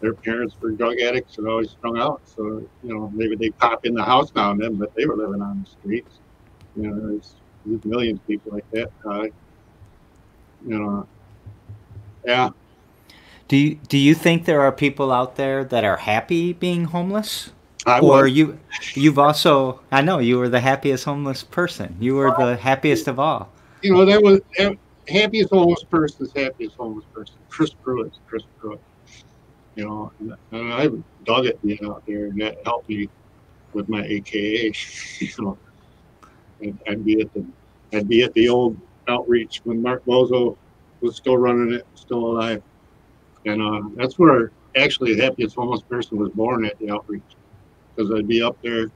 their 0.03 0.13
parents 0.13 0.55
were 0.61 0.73
drug 0.73 0.99
addicts 1.01 1.39
and 1.39 1.49
always 1.49 1.71
strung 1.71 1.97
out. 1.99 2.21
So, 2.25 2.43
you 2.83 2.93
know, 2.95 3.11
maybe 3.15 3.35
they 3.37 3.49
pop 3.51 3.87
in 3.87 3.95
the 3.95 4.05
house 4.05 4.31
now 4.35 4.51
and 4.53 4.61
then, 4.61 4.75
but 4.77 4.95
they 4.95 5.07
were 5.07 5.17
living 5.17 5.41
on 5.41 5.63
the 5.65 5.71
streets. 5.71 6.19
You 6.77 6.83
know, 6.91 6.97
there's, 7.09 7.33
there's 7.65 7.85
millions 7.87 8.19
of 8.21 8.27
people 8.27 8.53
like 8.53 8.69
that. 8.73 8.91
Uh, 9.07 9.23
you 10.69 10.79
know, 10.79 11.07
Yeah. 12.27 12.51
Do 13.49 13.57
you 13.57 13.75
do 13.89 13.97
you 13.99 14.15
think 14.15 14.45
there 14.45 14.61
are 14.61 14.73
people 14.73 15.11
out 15.11 15.37
there 15.37 15.65
that 15.65 15.85
are 15.85 15.97
happy 15.99 16.53
being 16.53 16.85
homeless? 16.93 17.53
I 17.87 18.01
or 18.01 18.23
was. 18.23 18.33
you 18.33 18.59
you've 18.95 19.19
also 19.19 19.81
I 19.91 20.03
know 20.03 20.19
you 20.19 20.39
were 20.39 20.49
the 20.49 20.61
happiest 20.61 21.05
homeless 21.05 21.43
person. 21.43 21.97
You 22.01 22.17
were 22.17 22.35
the 22.37 22.57
happiest 22.57 23.09
of 23.09 23.19
all. 23.19 23.51
you 23.83 23.93
know, 23.93 24.05
that 24.05 24.23
was 24.23 24.41
that, 24.59 24.77
happiest 25.09 25.51
homeless 25.51 25.85
person 25.85 26.27
is 26.27 26.33
happiest 26.33 26.77
homeless 26.77 27.05
person. 27.13 27.37
Chris 27.49 27.71
Pruett, 27.85 28.13
Chris 28.27 28.43
Pruett. 28.61 28.81
You 29.77 29.87
know, 29.87 30.13
and, 30.19 30.35
and 30.53 30.73
I 30.73 30.89
dug 31.25 31.47
it 31.47 31.61
being 31.63 31.85
out 31.85 32.03
there, 32.07 32.27
and 32.27 32.41
that 32.41 32.59
helped 32.65 32.89
me 32.89 33.09
with 33.73 33.89
my 33.89 34.05
AKA. 34.05 34.73
You 35.21 35.29
know, 35.39 35.59
I'd, 36.63 36.79
I'd 36.89 37.05
be 37.05 37.21
at 37.21 37.33
the 37.35 37.45
I'd 37.93 38.09
be 38.09 38.23
at 38.23 38.33
the 38.35 38.49
old 38.49 38.79
outreach 39.09 39.61
when 39.65 39.83
Mark 39.83 40.05
Bozo 40.05 40.57
was 41.01 41.17
still 41.17 41.37
running 41.37 41.73
it, 41.73 41.87
still 41.95 42.19
alive, 42.19 42.63
and 43.47 43.63
uh, 43.63 43.89
that's 43.97 44.19
where 44.19 44.53
actually 44.77 45.15
the 45.15 45.23
happiest 45.23 45.57
homeless 45.57 45.83
person 45.83 46.19
was 46.19 46.31
born 46.31 46.65
at 46.65 46.79
the 46.79 46.91
outreach, 46.91 47.23
because 47.97 48.11
I'd 48.13 48.29
be 48.29 48.43
up 48.43 48.57
there 48.63 48.87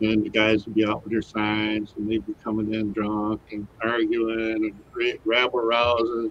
and 0.00 0.24
the 0.24 0.30
guys 0.30 0.64
would 0.66 0.74
be 0.74 0.84
out 0.84 1.02
with 1.02 1.12
their 1.12 1.22
signs 1.22 1.94
and 1.96 2.10
they'd 2.10 2.26
be 2.26 2.34
coming 2.42 2.72
in 2.72 2.92
drunk 2.92 3.40
and 3.52 3.68
arguing 3.82 4.64
and 4.64 4.74
ra- 4.96 5.18
rabble 5.24 5.60
rousing. 5.60 6.30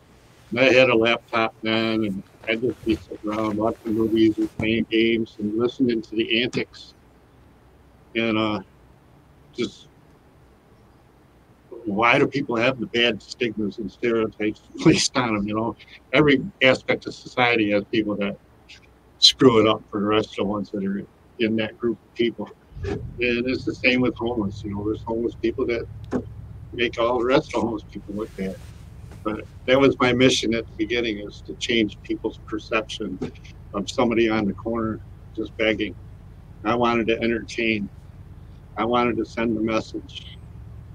And 0.52 0.60
I 0.60 0.74
had 0.74 0.90
a 0.90 0.96
laptop 0.96 1.56
then 1.62 2.04
and 2.04 2.24
I'd 2.50 2.62
just 2.62 2.84
be 2.86 2.96
sitting 2.96 3.30
around 3.30 3.58
watching 3.58 3.96
movies 3.96 4.38
and 4.38 4.50
playing 4.60 4.86
games 4.90 5.36
and 5.40 5.58
listening 5.58 6.02
to 6.02 6.16
the 6.16 6.44
antics. 6.44 6.94
And 8.16 8.38
uh, 8.38 8.60
just 9.56 9.88
why 11.86 12.20
do 12.20 12.28
people 12.28 12.58
have 12.58 12.80
the 12.80 12.88
bad 12.88 13.22
stigmas 13.22 13.78
and 13.78 13.90
stereotypes 13.90 14.62
placed 14.80 15.16
on 15.18 15.36
them? 15.36 15.48
You 15.48 15.56
know, 15.56 15.76
every 16.14 16.42
aspect 16.62 17.08
of 17.08 17.16
society 17.16 17.72
has 17.72 17.84
people 17.86 18.18
that 18.18 18.36
screw 19.20 19.62
it 19.62 19.68
up 19.68 19.84
for 19.90 20.02
the 20.02 20.08
rest 20.08 20.38
of 20.40 20.46
the 20.46 20.52
ones 20.52 20.72
that 20.72 20.84
are 20.84 21.06
in 21.42 21.56
that 21.58 21.78
group 21.78 22.00
of 22.04 22.14
people. 22.16 22.48
And 22.84 23.00
it's 23.20 23.66
the 23.66 23.76
same 23.76 24.02
with 24.02 24.16
homeless. 24.18 24.64
You 24.64 24.76
know, 24.76 24.84
there's 24.86 25.04
homeless 25.06 25.36
people 25.42 25.66
that 25.68 25.86
make 26.74 27.00
all 27.00 27.20
the 27.20 27.26
rest 27.26 27.54
of 27.56 27.62
homeless 27.62 27.84
people 27.92 28.16
look 28.16 28.36
bad. 28.38 28.56
But 29.24 29.42
that 29.68 29.80
was 29.80 29.96
my 30.00 30.14
mission 30.14 30.54
at 30.54 30.66
the 30.68 30.74
beginning 30.78 31.24
is 31.28 31.44
to 31.46 31.56
change 31.56 31.98
people's 32.04 32.40
perception 32.48 33.20
of 33.74 33.90
somebody 33.90 34.30
on 34.30 34.46
the 34.46 34.54
corner 34.54 35.00
just 35.36 35.56
begging. 35.58 35.96
I 36.64 36.76
wanted 36.76 37.08
to 37.08 37.20
entertain. 37.22 37.90
I 38.78 38.86
wanted 38.86 39.18
to 39.18 39.26
send 39.26 39.58
a 39.58 39.62
message. 39.62 40.38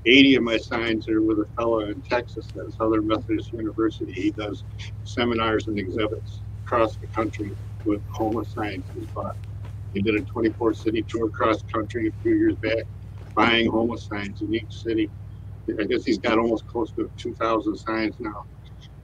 80 0.07 0.37
of 0.37 0.43
my 0.45 0.57
signs 0.57 1.09
are 1.09 1.23
with 1.23 1.39
a 1.39 1.47
fellow 1.59 1.81
in 1.81 2.01
Texas 2.03 2.53
at 2.57 2.73
Southern 2.73 3.07
Methodist 3.07 3.53
University. 3.53 4.13
He 4.13 4.31
does 4.33 4.65
seminars 5.05 5.67
and 5.67 5.79
exhibits 5.79 6.43
across 6.65 6.97
the 6.97 7.09
country 7.09 7.53
with 7.85 8.03
homeless 8.13 8.53
signs 8.53 8.87
he's. 8.95 9.09
He 9.97 10.03
did 10.03 10.15
a 10.15 10.21
24 10.21 10.75
city 10.75 11.01
tour 11.09 11.29
across 11.29 11.63
country 11.63 12.09
a 12.09 12.13
few 12.23 12.35
years 12.35 12.55
back, 12.57 12.85
buying 13.35 13.71
homeless 13.71 14.03
signs 14.03 14.43
in 14.43 14.55
each 14.55 14.83
city. 14.83 15.09
I 15.81 15.85
guess 15.85 16.05
he's 16.05 16.19
got 16.19 16.39
almost 16.39 16.67
close 16.67 16.91
to 16.93 17.11
2,000 17.17 17.75
signs 17.79 18.15
now. 18.21 18.45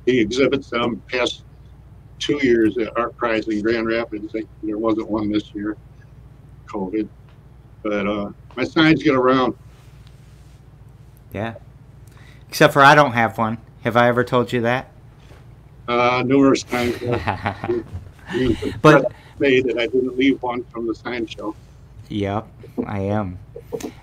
He 0.05 0.21
exhibits 0.21 0.69
them 0.69 1.03
past 1.11 1.45
two 2.19 2.39
years 2.43 2.77
at 2.77 2.95
Art 2.99 3.17
Prize 3.17 3.49
in 3.49 3.63
Grand 3.63 3.87
Rapids. 3.87 4.35
There 4.63 4.77
wasn't 4.77 5.11
one 5.11 5.33
this 5.33 5.55
year, 5.55 5.79
COVID. 6.67 7.09
But 7.83 8.07
uh, 8.07 8.31
my 8.55 8.65
signs 8.65 9.03
get 9.03 9.15
around. 9.15 9.55
Yeah. 11.33 11.55
Except 12.51 12.75
for 12.75 12.83
I 12.83 12.95
don't 12.95 13.13
have 13.13 13.39
one. 13.39 13.57
Have 13.85 13.97
I 13.97 14.09
ever 14.09 14.25
told 14.25 14.53
you 14.53 14.61
that? 14.61 14.93
Uh, 15.89 16.23
numerous 16.27 16.63
times. 16.63 16.99
But- 18.83 19.11
say 19.43 19.61
that 19.61 19.79
I 19.79 19.87
didn't 19.87 20.17
leave 20.17 20.43
one 20.43 20.65
from 20.65 20.87
the 20.87 20.95
sign 20.95 21.27
show. 21.27 21.55
Yep, 22.09 22.47
I 22.87 23.01
am. 23.01 23.39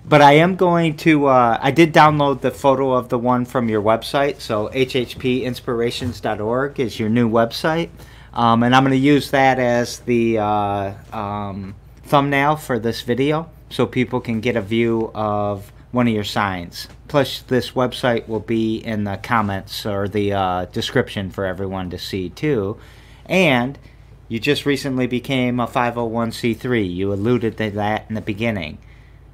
But 0.05 0.21
I 0.21 0.33
am 0.33 0.55
going 0.55 0.95
to. 0.97 1.25
Uh, 1.27 1.57
I 1.61 1.71
did 1.71 1.93
download 1.93 2.41
the 2.41 2.51
photo 2.51 2.91
of 2.93 3.09
the 3.09 3.19
one 3.19 3.45
from 3.45 3.69
your 3.69 3.81
website. 3.81 4.41
So 4.41 4.67
hhpinspirations.org 4.69 6.79
is 6.79 6.99
your 6.99 7.09
new 7.09 7.29
website, 7.29 7.89
um, 8.33 8.63
and 8.63 8.75
I'm 8.75 8.83
going 8.83 8.91
to 8.91 8.97
use 8.97 9.31
that 9.31 9.59
as 9.59 9.99
the 9.99 10.39
uh, 10.39 10.93
um, 11.13 11.75
thumbnail 12.03 12.55
for 12.55 12.79
this 12.79 13.01
video, 13.01 13.49
so 13.69 13.85
people 13.85 14.19
can 14.19 14.41
get 14.41 14.55
a 14.55 14.61
view 14.61 15.11
of 15.13 15.71
one 15.91 16.07
of 16.07 16.13
your 16.13 16.23
signs. 16.23 16.87
Plus, 17.07 17.41
this 17.41 17.71
website 17.71 18.27
will 18.27 18.39
be 18.39 18.77
in 18.77 19.03
the 19.03 19.17
comments 19.17 19.85
or 19.85 20.07
the 20.07 20.33
uh, 20.33 20.65
description 20.65 21.29
for 21.29 21.45
everyone 21.45 21.91
to 21.91 21.99
see 21.99 22.29
too, 22.29 22.79
and 23.27 23.77
you 24.29 24.39
just 24.39 24.65
recently 24.65 25.07
became 25.07 25.59
a 25.59 25.67
501c3. 25.67 26.95
You 26.95 27.11
alluded 27.11 27.57
to 27.57 27.71
that 27.71 28.05
in 28.07 28.15
the 28.15 28.21
beginning. 28.21 28.77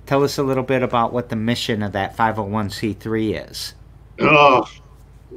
Tell 0.05 0.23
us 0.23 0.37
a 0.37 0.43
little 0.43 0.63
bit 0.63 0.81
about 0.81 1.11
what 1.11 1.29
the 1.29 1.35
mission 1.35 1.83
of 1.83 1.91
that 1.91 2.15
501c3 2.15 3.49
is. 3.49 3.73
Oh, 4.21 4.65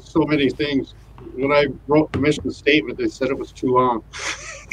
so 0.01 0.21
many 0.21 0.49
things. 0.49 0.95
When 1.35 1.51
I 1.51 1.67
wrote 1.89 2.13
the 2.13 2.21
mission 2.21 2.51
statement, 2.53 2.99
they 2.99 3.09
said 3.09 3.29
it 3.29 3.39
was 3.39 3.51
too 3.51 3.75
long. 3.75 4.05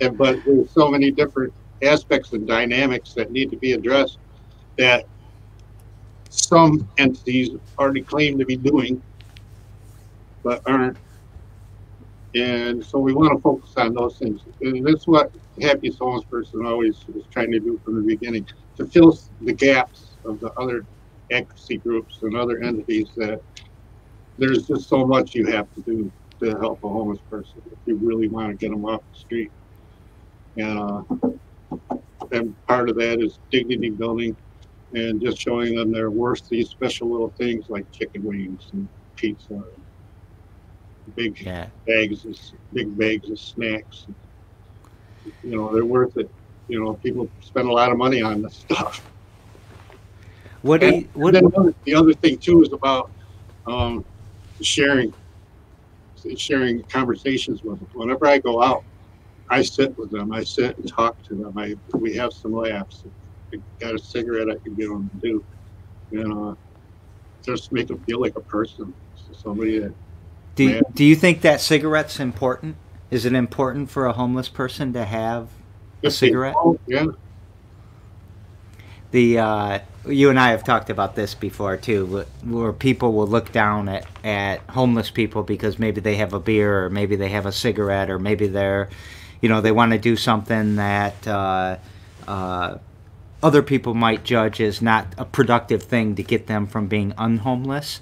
and, 0.00 0.16
but 0.16 0.42
there's 0.44 0.70
so 0.70 0.90
many 0.90 1.10
different 1.10 1.52
aspects 1.82 2.32
and 2.32 2.46
dynamics 2.48 3.12
that 3.14 3.30
need 3.30 3.50
to 3.50 3.56
be 3.56 3.72
addressed 3.72 4.18
that 4.78 5.06
some 6.30 6.88
entities 6.98 7.50
already 7.78 8.02
claim 8.02 8.38
to 8.38 8.46
be 8.46 8.56
doing, 8.56 9.02
but 10.42 10.62
aren't. 10.66 10.96
And 12.34 12.84
so 12.84 12.98
we 12.98 13.14
want 13.14 13.32
to 13.32 13.40
focus 13.40 13.72
on 13.76 13.94
those 13.94 14.18
things. 14.18 14.42
And 14.60 14.84
that's 14.84 15.06
what 15.06 15.30
Happy 15.62 15.92
Homeless 16.00 16.24
Person 16.24 16.66
always 16.66 17.04
was 17.08 17.26
trying 17.32 17.52
to 17.52 17.60
do 17.60 17.80
from 17.84 17.96
the 17.96 18.02
beginning 18.02 18.46
to 18.76 18.86
fill 18.86 19.16
the 19.42 19.52
gaps 19.52 20.16
of 20.24 20.40
the 20.40 20.52
other 20.54 20.84
advocacy 21.30 21.78
groups 21.78 22.18
and 22.22 22.36
other 22.36 22.60
entities 22.60 23.10
that 23.16 23.40
there's 24.36 24.66
just 24.66 24.88
so 24.88 25.06
much 25.06 25.34
you 25.34 25.46
have 25.46 25.72
to 25.74 25.82
do 25.82 26.12
to 26.42 26.50
help 26.58 26.82
a 26.82 26.88
homeless 26.88 27.20
person 27.30 27.62
if 27.66 27.78
you 27.86 27.96
really 28.02 28.28
want 28.28 28.50
to 28.50 28.56
get 28.56 28.70
them 28.70 28.84
off 28.84 29.00
the 29.12 29.18
street. 29.18 29.52
And, 30.56 30.78
uh, 30.78 31.28
and 32.32 32.54
part 32.66 32.90
of 32.90 32.96
that 32.96 33.22
is 33.22 33.38
dignity 33.50 33.90
building 33.90 34.36
and 34.92 35.20
just 35.20 35.38
showing 35.38 35.76
them 35.76 35.92
they're 35.92 36.10
worth 36.10 36.48
these 36.48 36.70
special 36.70 37.10
little 37.10 37.32
things 37.38 37.66
like 37.68 37.90
chicken 37.92 38.24
wings 38.24 38.68
and 38.72 38.88
pizza, 39.16 39.62
big 41.12 41.40
yeah. 41.40 41.68
bags 41.86 42.24
of 42.24 42.36
big 42.72 42.96
bags 42.96 43.30
of 43.30 43.38
snacks. 43.38 44.06
You 45.24 45.32
know, 45.42 45.72
they're 45.74 45.84
worth 45.84 46.16
it. 46.16 46.30
You 46.68 46.82
know, 46.82 46.94
people 46.94 47.30
spend 47.40 47.68
a 47.68 47.72
lot 47.72 47.92
of 47.92 47.98
money 47.98 48.22
on 48.22 48.42
this 48.42 48.56
stuff. 48.56 49.06
What 50.62 50.80
do 50.80 50.88
you, 50.88 51.08
what, 51.12 51.34
then 51.34 51.44
the 51.44 51.58
other- 51.58 51.74
the 51.84 51.94
other 51.94 52.14
thing 52.14 52.38
too 52.42 52.62
is 52.62 52.72
about 52.72 53.12
um, 53.66 54.04
sharing, 54.62 55.12
sharing 56.38 56.82
conversations 56.90 57.60
with 57.62 57.78
them. 57.78 57.88
Whenever 57.92 58.26
I 58.26 58.38
go 58.38 58.62
out, 58.62 58.84
I 59.50 59.62
sit 59.62 59.96
with 59.98 60.10
them. 60.10 60.32
I 60.32 60.42
sit 60.42 60.76
and 60.78 60.88
talk 60.88 61.22
to 61.28 61.34
them. 61.34 61.52
I 61.58 61.74
we 61.94 62.14
have 62.14 62.32
some 62.32 62.52
laughs. 62.52 63.04
I 63.52 63.58
got 63.80 63.94
a 63.94 63.98
cigarette 63.98 64.48
I 64.48 64.56
can 64.64 64.74
give 64.74 64.88
them 64.88 65.10
to 65.10 65.20
do, 65.20 65.44
and 66.12 66.32
uh, 66.32 66.54
just 67.44 67.70
make 67.72 67.88
them 67.88 68.02
feel 68.04 68.20
like 68.20 68.32
a 68.36 68.40
person, 68.42 68.94
somebody 69.34 69.78
that 69.80 69.94
do, 70.54 70.68
man. 70.68 70.82
do 70.94 71.04
you 71.04 71.16
think 71.16 71.40
that 71.42 71.60
cigarette's 71.60 72.20
important? 72.20 72.76
Is 73.10 73.24
it 73.24 73.32
important 73.32 73.90
for 73.90 74.06
a 74.06 74.12
homeless 74.12 74.48
person 74.48 74.92
to 74.92 75.04
have 75.04 75.48
a 76.02 76.10
cigarette? 76.10 76.54
Yeah, 76.86 77.06
the 79.14 79.38
uh, 79.38 79.78
you 80.08 80.28
and 80.28 80.40
I 80.40 80.50
have 80.50 80.64
talked 80.64 80.90
about 80.90 81.14
this 81.14 81.36
before 81.36 81.76
too, 81.76 82.26
where 82.42 82.72
people 82.72 83.12
will 83.12 83.28
look 83.28 83.52
down 83.52 83.88
at, 83.88 84.06
at 84.24 84.60
homeless 84.70 85.08
people 85.08 85.44
because 85.44 85.78
maybe 85.78 86.00
they 86.00 86.16
have 86.16 86.32
a 86.32 86.40
beer 86.40 86.84
or 86.84 86.90
maybe 86.90 87.14
they 87.14 87.28
have 87.28 87.46
a 87.46 87.52
cigarette 87.52 88.10
or 88.10 88.18
maybe 88.18 88.48
they're, 88.48 88.88
you 89.40 89.48
know, 89.48 89.60
they 89.60 89.70
want 89.70 89.92
to 89.92 89.98
do 89.98 90.16
something 90.16 90.74
that 90.76 91.26
uh, 91.28 91.76
uh, 92.26 92.78
other 93.40 93.62
people 93.62 93.94
might 93.94 94.24
judge 94.24 94.60
as 94.60 94.82
not 94.82 95.06
a 95.16 95.24
productive 95.24 95.84
thing 95.84 96.16
to 96.16 96.22
get 96.24 96.48
them 96.48 96.66
from 96.66 96.88
being 96.88 97.14
unhomeless. 97.16 98.00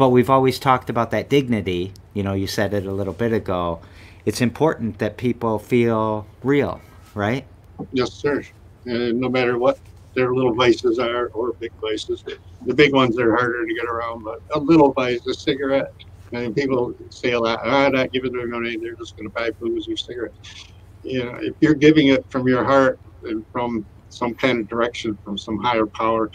But 0.00 0.12
we've 0.12 0.30
always 0.30 0.58
talked 0.58 0.88
about 0.88 1.10
that 1.10 1.28
dignity. 1.28 1.92
You 2.14 2.22
know, 2.22 2.32
you 2.32 2.46
said 2.46 2.72
it 2.72 2.86
a 2.86 2.90
little 2.90 3.12
bit 3.12 3.34
ago. 3.34 3.80
It's 4.24 4.40
important 4.40 4.98
that 4.98 5.18
people 5.18 5.58
feel 5.58 6.26
real, 6.42 6.80
right? 7.14 7.44
yes, 7.92 8.10
sir. 8.14 8.42
And 8.86 9.20
no 9.20 9.28
matter 9.28 9.58
what 9.58 9.78
their 10.14 10.32
little 10.32 10.54
vices 10.54 10.98
are 10.98 11.26
or 11.34 11.52
big 11.52 11.72
vices, 11.82 12.24
the 12.64 12.72
big 12.72 12.94
ones 12.94 13.18
are 13.18 13.36
harder 13.36 13.66
to 13.66 13.74
get 13.74 13.84
around. 13.84 14.24
But 14.24 14.40
a 14.54 14.58
little 14.58 14.90
vice, 14.94 15.26
a 15.26 15.34
cigarette, 15.34 15.92
and 16.32 16.56
people 16.56 16.94
say 17.10 17.32
a 17.32 17.38
lot. 17.38 17.60
Ah, 17.62 17.90
not 17.90 18.10
giving 18.10 18.32
them 18.32 18.52
money. 18.52 18.78
They're 18.78 18.94
just 18.94 19.18
going 19.18 19.28
to 19.28 19.34
buy 19.34 19.50
booze 19.50 19.86
or 19.86 19.98
cigarettes. 19.98 20.64
You 21.02 21.24
know, 21.24 21.38
if 21.42 21.56
you're 21.60 21.74
giving 21.74 22.06
it 22.08 22.24
from 22.30 22.48
your 22.48 22.64
heart 22.64 22.98
and 23.24 23.44
from 23.52 23.84
some 24.08 24.34
kind 24.34 24.60
of 24.60 24.66
direction 24.66 25.18
from 25.22 25.36
some 25.36 25.58
higher 25.58 25.84
power, 25.84 26.30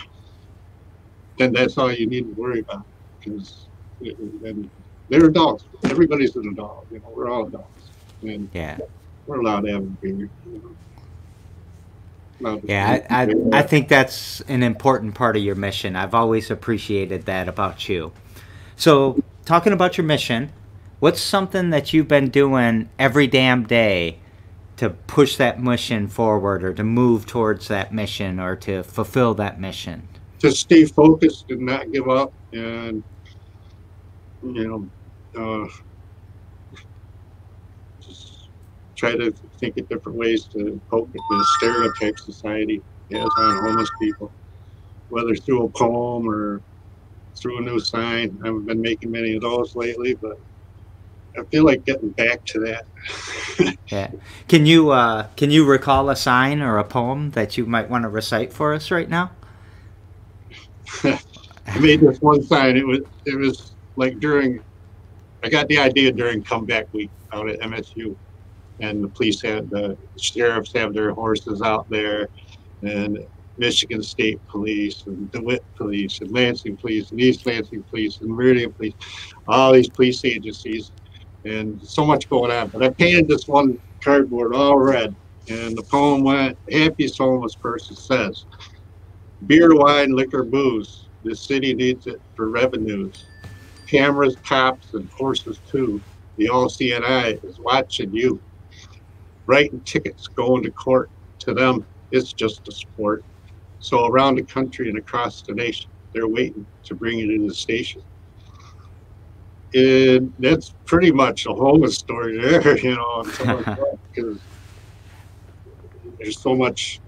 then 1.39 1.51
that's 1.51 1.79
all 1.79 1.91
you 1.91 2.05
need 2.05 2.25
to 2.25 2.39
worry 2.39 2.59
about. 2.59 2.85
Because 3.25 3.65
then 4.41 4.69
they're 5.09 5.25
adults. 5.25 5.65
Everybody's 5.83 6.35
an 6.35 6.47
adult. 6.49 6.87
You 6.91 6.99
know, 6.99 7.11
we're 7.15 7.29
all 7.29 7.47
adults, 7.47 7.89
and 8.21 8.49
Yeah. 8.53 8.77
we're 9.27 9.39
allowed 9.39 9.61
to 9.61 9.73
have 9.73 9.81
a 9.83 9.85
beer. 9.85 10.29
You 10.45 10.75
know. 12.39 12.61
Yeah, 12.63 13.05
I. 13.09 13.23
I, 13.23 13.35
I 13.53 13.61
think 13.61 13.87
that's 13.87 14.41
an 14.41 14.61
important 14.61 15.15
part 15.15 15.37
of 15.37 15.43
your 15.43 15.55
mission. 15.55 15.95
I've 15.95 16.13
always 16.13 16.51
appreciated 16.51 17.25
that 17.25 17.47
about 17.47 17.87
you. 17.87 18.11
So, 18.75 19.23
talking 19.45 19.71
about 19.71 19.97
your 19.97 20.05
mission, 20.05 20.51
what's 20.99 21.21
something 21.21 21.69
that 21.69 21.93
you've 21.93 22.09
been 22.09 22.29
doing 22.29 22.89
every 22.99 23.27
damn 23.27 23.63
day 23.65 24.19
to 24.75 24.89
push 24.89 25.37
that 25.37 25.61
mission 25.61 26.09
forward 26.09 26.61
or 26.61 26.73
to 26.73 26.83
move 26.83 27.25
towards 27.25 27.69
that 27.69 27.93
mission 27.93 28.37
or 28.39 28.57
to 28.57 28.83
fulfill 28.83 29.33
that 29.35 29.59
mission? 29.59 30.09
to 30.39 30.51
stay 30.51 30.85
focused 30.85 31.49
and 31.49 31.61
not 31.61 31.91
give 31.91 32.09
up 32.09 32.31
and 32.51 33.03
you 34.53 34.89
know 35.35 35.63
uh, 35.63 35.67
just 37.99 38.49
try 38.95 39.15
to 39.15 39.33
think 39.59 39.77
of 39.77 39.87
different 39.89 40.17
ways 40.17 40.45
to 40.45 40.81
cope 40.89 41.07
with 41.07 41.21
the 41.29 41.45
stereotype 41.57 42.17
society 42.19 42.81
has 43.11 43.29
on 43.37 43.63
homeless 43.63 43.89
people 43.99 44.31
whether 45.09 45.35
through 45.35 45.65
a 45.65 45.69
poem 45.69 46.27
or 46.27 46.61
through 47.41 47.57
a 47.59 47.61
new 47.61 47.79
sign 47.79 48.37
i 48.43 48.47
haven't 48.47 48.65
been 48.65 48.81
making 48.81 49.11
many 49.11 49.35
of 49.35 49.41
those 49.41 49.75
lately 49.75 50.15
but 50.21 50.37
i 51.37 51.43
feel 51.51 51.65
like 51.65 51.83
getting 51.85 52.09
back 52.11 52.43
to 52.45 52.59
that 52.59 52.85
Yeah. 53.91 54.11
Can 54.47 54.65
you 54.65 54.89
uh, 54.89 55.27
can 55.35 55.51
you 55.51 55.63
recall 55.63 56.09
a 56.09 56.15
sign 56.15 56.61
or 56.61 56.77
a 56.79 56.83
poem 56.83 57.31
that 57.31 57.55
you 57.57 57.65
might 57.65 57.89
want 57.89 58.03
to 58.03 58.09
recite 58.09 58.51
for 58.51 58.73
us 58.73 58.89
right 58.89 59.07
now? 59.07 59.31
I 61.03 61.79
made 61.79 62.01
this 62.01 62.19
one 62.19 62.41
sign. 62.43 62.77
It 62.77 62.85
was 62.85 63.01
it 63.25 63.37
was 63.37 63.74
like 63.95 64.19
during 64.19 64.59
I 65.43 65.49
got 65.49 65.67
the 65.67 65.77
idea 65.77 66.11
during 66.11 66.43
comeback 66.43 66.87
week 66.91 67.11
out 67.31 67.49
at 67.49 67.59
MSU, 67.59 68.17
and 68.79 69.03
the 69.03 69.09
police 69.09 69.41
had 69.41 69.69
the 69.69 69.97
sheriffs 70.17 70.73
have 70.73 70.93
their 70.93 71.11
horses 71.11 71.61
out 71.61 71.87
there, 71.89 72.29
and 72.81 73.19
Michigan 73.57 74.01
State 74.01 74.39
Police 74.47 75.03
and 75.07 75.31
DeWitt 75.31 75.63
Police 75.77 76.19
and 76.21 76.31
Lansing 76.31 76.77
Police 76.77 77.11
and 77.11 77.21
East 77.21 77.45
Lansing 77.45 77.85
Police 77.89 78.21
and 78.21 78.29
Meridian 78.29 78.73
Police, 78.73 78.95
all 79.47 79.71
these 79.71 79.89
police 79.89 80.25
agencies, 80.25 80.91
and 81.45 81.81
so 81.81 82.05
much 82.05 82.27
going 82.29 82.51
on. 82.51 82.69
But 82.69 82.83
I 82.83 82.89
painted 82.89 83.27
this 83.27 83.47
one 83.47 83.77
cardboard 84.03 84.55
all 84.55 84.77
red, 84.77 85.15
and 85.47 85.77
the 85.77 85.83
poem 85.83 86.23
went, 86.23 86.57
"Happiest 86.71 87.17
homeless 87.19 87.55
person 87.55 87.95
says." 87.95 88.45
Beer, 89.45 89.75
wine, 89.75 90.11
liquor, 90.15 90.43
booze. 90.43 91.09
The 91.23 91.35
city 91.35 91.73
needs 91.73 92.07
it 92.07 92.21
for 92.35 92.49
revenues. 92.49 93.25
Cameras, 93.95 94.35
cops, 94.43 94.93
and 94.93 95.09
horses 95.11 95.61
too. 95.71 96.01
The 96.35 96.47
LCNI 96.47 97.41
is 97.45 97.59
watching 97.59 98.13
you. 98.13 98.41
Writing 99.45 99.79
tickets, 99.81 100.27
going 100.27 100.63
to 100.63 100.71
court. 100.71 101.09
To 101.39 101.53
them, 101.53 101.85
it's 102.11 102.33
just 102.33 102.67
a 102.67 102.73
sport. 102.73 103.23
So 103.79 104.07
around 104.07 104.35
the 104.35 104.43
country 104.43 104.89
and 104.89 104.97
across 104.97 105.43
the 105.43 105.53
nation, 105.53 105.89
they're 106.11 106.27
waiting 106.27 106.65
to 106.83 106.95
bring 106.95 107.19
you 107.19 107.37
to 107.37 107.47
the 107.47 107.53
station. 107.53 108.01
And 109.73 110.33
that's 110.39 110.73
pretty 110.85 111.11
much 111.11 111.45
a 111.45 111.53
homeless 111.53 111.95
story 111.95 112.37
there, 112.37 112.77
you 112.83 112.95
know, 112.95 113.23
because 113.23 114.39
there's 116.19 116.41
so 116.41 116.53
much 116.53 116.99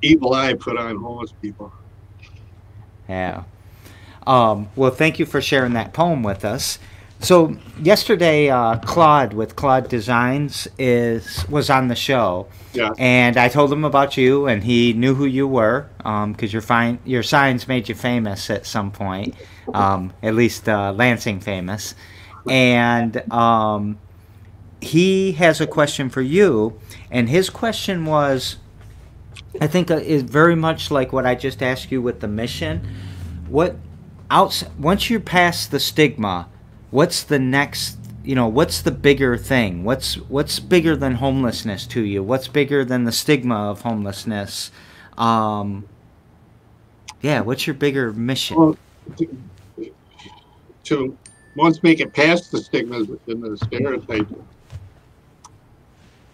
evil 0.00 0.32
eye 0.32 0.54
put 0.54 0.78
on 0.78 0.96
homeless 0.96 1.32
people. 1.42 1.70
Yeah. 3.08 3.44
Um, 4.26 4.68
well, 4.76 4.90
thank 4.90 5.18
you 5.18 5.26
for 5.26 5.40
sharing 5.40 5.74
that 5.74 5.92
poem 5.92 6.22
with 6.22 6.44
us. 6.44 6.78
So 7.20 7.56
yesterday, 7.80 8.50
uh, 8.50 8.76
Claude 8.80 9.32
with 9.32 9.56
Claude 9.56 9.88
Designs 9.88 10.68
is 10.78 11.48
was 11.48 11.70
on 11.70 11.88
the 11.88 11.94
show, 11.94 12.48
Yeah. 12.74 12.90
and 12.98 13.36
I 13.38 13.48
told 13.48 13.72
him 13.72 13.84
about 13.84 14.16
you, 14.18 14.46
and 14.46 14.62
he 14.62 14.92
knew 14.92 15.14
who 15.14 15.24
you 15.24 15.46
were 15.48 15.86
because 15.98 16.52
your 16.52 16.60
fine 16.60 16.98
your 17.04 17.22
signs 17.22 17.66
made 17.66 17.88
you 17.88 17.94
famous 17.94 18.50
at 18.50 18.66
some 18.66 18.90
point, 18.90 19.34
um, 19.72 20.12
at 20.22 20.34
least 20.34 20.68
uh, 20.68 20.92
Lansing 20.92 21.40
famous, 21.40 21.94
and 22.48 23.22
um, 23.32 23.96
he 24.82 25.32
has 25.32 25.62
a 25.62 25.66
question 25.66 26.10
for 26.10 26.20
you, 26.20 26.78
and 27.10 27.30
his 27.30 27.48
question 27.48 28.04
was, 28.04 28.56
I 29.62 29.66
think 29.66 29.90
uh, 29.90 29.96
is 29.96 30.22
very 30.24 30.56
much 30.56 30.90
like 30.90 31.10
what 31.10 31.24
I 31.24 31.34
just 31.36 31.62
asked 31.62 31.90
you 31.90 32.02
with 32.02 32.20
the 32.20 32.28
mission. 32.28 32.86
What 33.48 33.76
once 34.78 35.10
you're 35.10 35.20
past 35.20 35.70
the 35.70 35.80
stigma, 35.80 36.48
what's 36.90 37.22
the 37.22 37.38
next? 37.38 37.98
You 38.24 38.34
know, 38.34 38.48
what's 38.48 38.82
the 38.82 38.90
bigger 38.90 39.36
thing? 39.36 39.84
What's 39.84 40.14
what's 40.14 40.58
bigger 40.58 40.96
than 40.96 41.16
homelessness 41.16 41.86
to 41.88 42.02
you? 42.02 42.22
What's 42.22 42.48
bigger 42.48 42.84
than 42.84 43.04
the 43.04 43.12
stigma 43.12 43.70
of 43.70 43.82
homelessness? 43.82 44.70
Um, 45.18 45.88
yeah, 47.20 47.40
what's 47.40 47.66
your 47.66 47.74
bigger 47.74 48.12
mission? 48.12 48.56
Well, 48.56 48.76
to, 49.18 49.92
to 50.84 51.18
once 51.56 51.82
make 51.82 52.00
it 52.00 52.12
past 52.12 52.50
the 52.50 52.58
stigmas 52.58 53.08
and 53.26 53.42
the 53.42 53.56
stereotypes, 53.56 54.32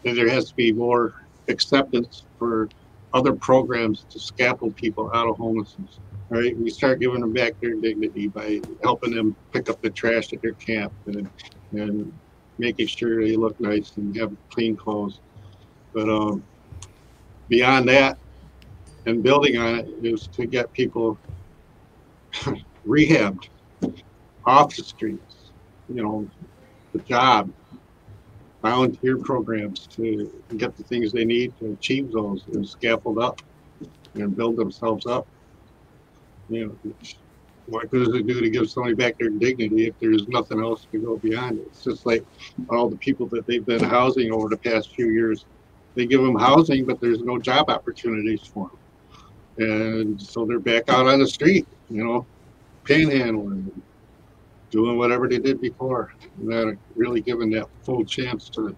then 0.03 0.15
there 0.15 0.29
has 0.29 0.49
to 0.49 0.57
be 0.57 0.73
more 0.73 1.15
acceptance 1.49 2.25
for 2.39 2.69
other 3.13 3.33
programs 3.33 4.05
to 4.11 4.19
scaffold 4.19 4.77
people 4.77 5.11
out 5.13 5.29
of 5.29 5.37
homelessness. 5.37 5.99
Right? 6.31 6.57
We 6.57 6.71
start 6.71 7.01
giving 7.01 7.21
them 7.21 7.33
back 7.33 7.61
their 7.61 7.75
dignity 7.75 8.29
by 8.29 8.61
helping 8.83 9.15
them 9.15 9.37
pick 9.53 9.69
up 9.69 9.83
the 9.83 9.91
trash 9.91 10.33
at 10.33 10.41
their 10.41 10.53
camp 10.55 10.93
and 11.07 11.29
and 11.73 12.13
making 12.59 12.87
sure 12.87 13.25
they 13.25 13.37
look 13.37 13.59
nice 13.61 13.97
and 13.97 14.17
have 14.17 14.33
clean 14.51 14.77
clothes. 14.77 15.19
But 15.93 16.09
um, 16.09 16.45
beyond 17.49 17.89
that, 17.89 18.17
and 19.07 19.23
building 19.23 19.57
on 19.57 19.81
it 19.81 19.89
is 20.03 20.29
to 20.29 20.47
get 20.47 20.73
people 20.73 21.19
rehabbed 22.87 23.49
off 24.45 24.77
the 24.77 24.85
streets, 24.85 25.53
you 25.89 26.03
know, 26.03 26.29
the 26.93 27.01
job, 27.01 27.51
volunteer 28.63 29.17
programs 29.19 29.87
to 29.89 30.31
get 30.57 30.77
the 30.77 30.85
things 30.85 31.13
they 31.13 31.25
need 31.25 31.57
to 31.59 31.73
achieve 31.73 32.13
those 32.13 32.45
and 32.53 32.67
scaffold 32.67 33.19
up 33.19 33.41
and 34.15 34.37
build 34.37 34.57
themselves 34.57 35.07
up. 35.07 35.27
You 36.51 36.67
know, 36.85 36.95
what 37.67 37.91
good 37.91 38.07
does 38.07 38.15
it 38.17 38.27
do 38.27 38.41
to 38.41 38.51
give 38.51 38.69
somebody 38.69 38.95
back 38.95 39.17
their 39.19 39.31
dignity 39.31 39.87
if 39.87 39.95
there's 40.01 40.27
nothing 40.29 40.61
else 40.61 40.87
to 40.91 40.99
go 40.99 41.17
beyond 41.17 41.61
it? 41.61 41.67
It's 41.69 41.85
just 41.85 42.05
like 42.05 42.25
all 42.69 42.89
the 42.89 42.97
people 42.97 43.27
that 43.29 43.47
they've 43.47 43.65
been 43.65 43.85
housing 43.85 44.33
over 44.33 44.49
the 44.49 44.57
past 44.57 44.95
few 44.95 45.09
years. 45.09 45.47
They 45.95 46.07
give 46.07 46.23
them 46.23 46.37
housing, 46.37 46.85
but 46.85 47.01
there's 47.01 47.23
no 47.23 47.39
job 47.39 47.71
opportunities 47.71 48.43
for 48.43 48.69
them. 48.69 48.79
And 49.59 50.21
so 50.21 50.45
they're 50.45 50.59
back 50.59 50.89
out 50.89 51.07
on 51.07 51.21
the 51.21 51.27
street, 51.27 51.67
you 51.89 52.05
know, 52.05 52.27
panhandling, 52.85 53.71
doing 54.71 54.99
whatever 54.99 55.29
they 55.29 55.39
did 55.39 55.61
before. 55.61 56.13
Not 56.39 56.75
really 56.97 57.21
given 57.21 57.51
that 57.51 57.69
full 57.83 58.05
chance 58.05 58.49
to 58.51 58.75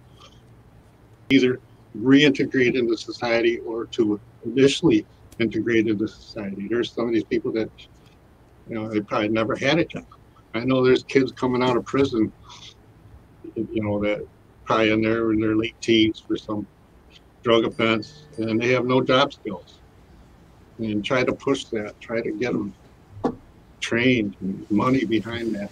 either 1.30 1.60
reintegrate 1.96 2.74
into 2.74 2.96
society 2.96 3.58
or 3.60 3.86
to 3.86 4.20
initially 4.44 5.06
integrate 5.38 5.86
into 5.88 6.06
society. 6.06 6.68
There's 6.68 6.92
some 6.92 7.06
of 7.06 7.12
these 7.12 7.24
people 7.24 7.52
that, 7.52 7.70
you 8.68 8.74
know, 8.74 8.88
they 8.88 9.00
probably 9.00 9.28
never 9.28 9.56
had 9.56 9.78
a 9.78 9.84
job. 9.84 10.06
I 10.54 10.60
know 10.60 10.84
there's 10.84 11.02
kids 11.04 11.32
coming 11.32 11.62
out 11.62 11.76
of 11.76 11.84
prison, 11.84 12.32
you 13.54 13.82
know, 13.82 14.00
that 14.00 14.26
probably 14.64 14.90
in 14.90 15.02
their 15.02 15.32
in 15.32 15.40
their 15.40 15.56
late 15.56 15.74
teens 15.80 16.22
for 16.26 16.36
some 16.36 16.66
drug 17.42 17.64
offense, 17.64 18.26
and 18.38 18.60
they 18.60 18.68
have 18.68 18.84
no 18.84 19.00
job 19.00 19.32
skills. 19.32 19.78
And 20.78 21.04
try 21.04 21.24
to 21.24 21.32
push 21.32 21.64
that, 21.66 22.00
try 22.00 22.20
to 22.20 22.32
get 22.32 22.52
them 22.52 22.74
trained, 23.80 24.36
money 24.70 25.04
behind 25.04 25.54
that, 25.54 25.70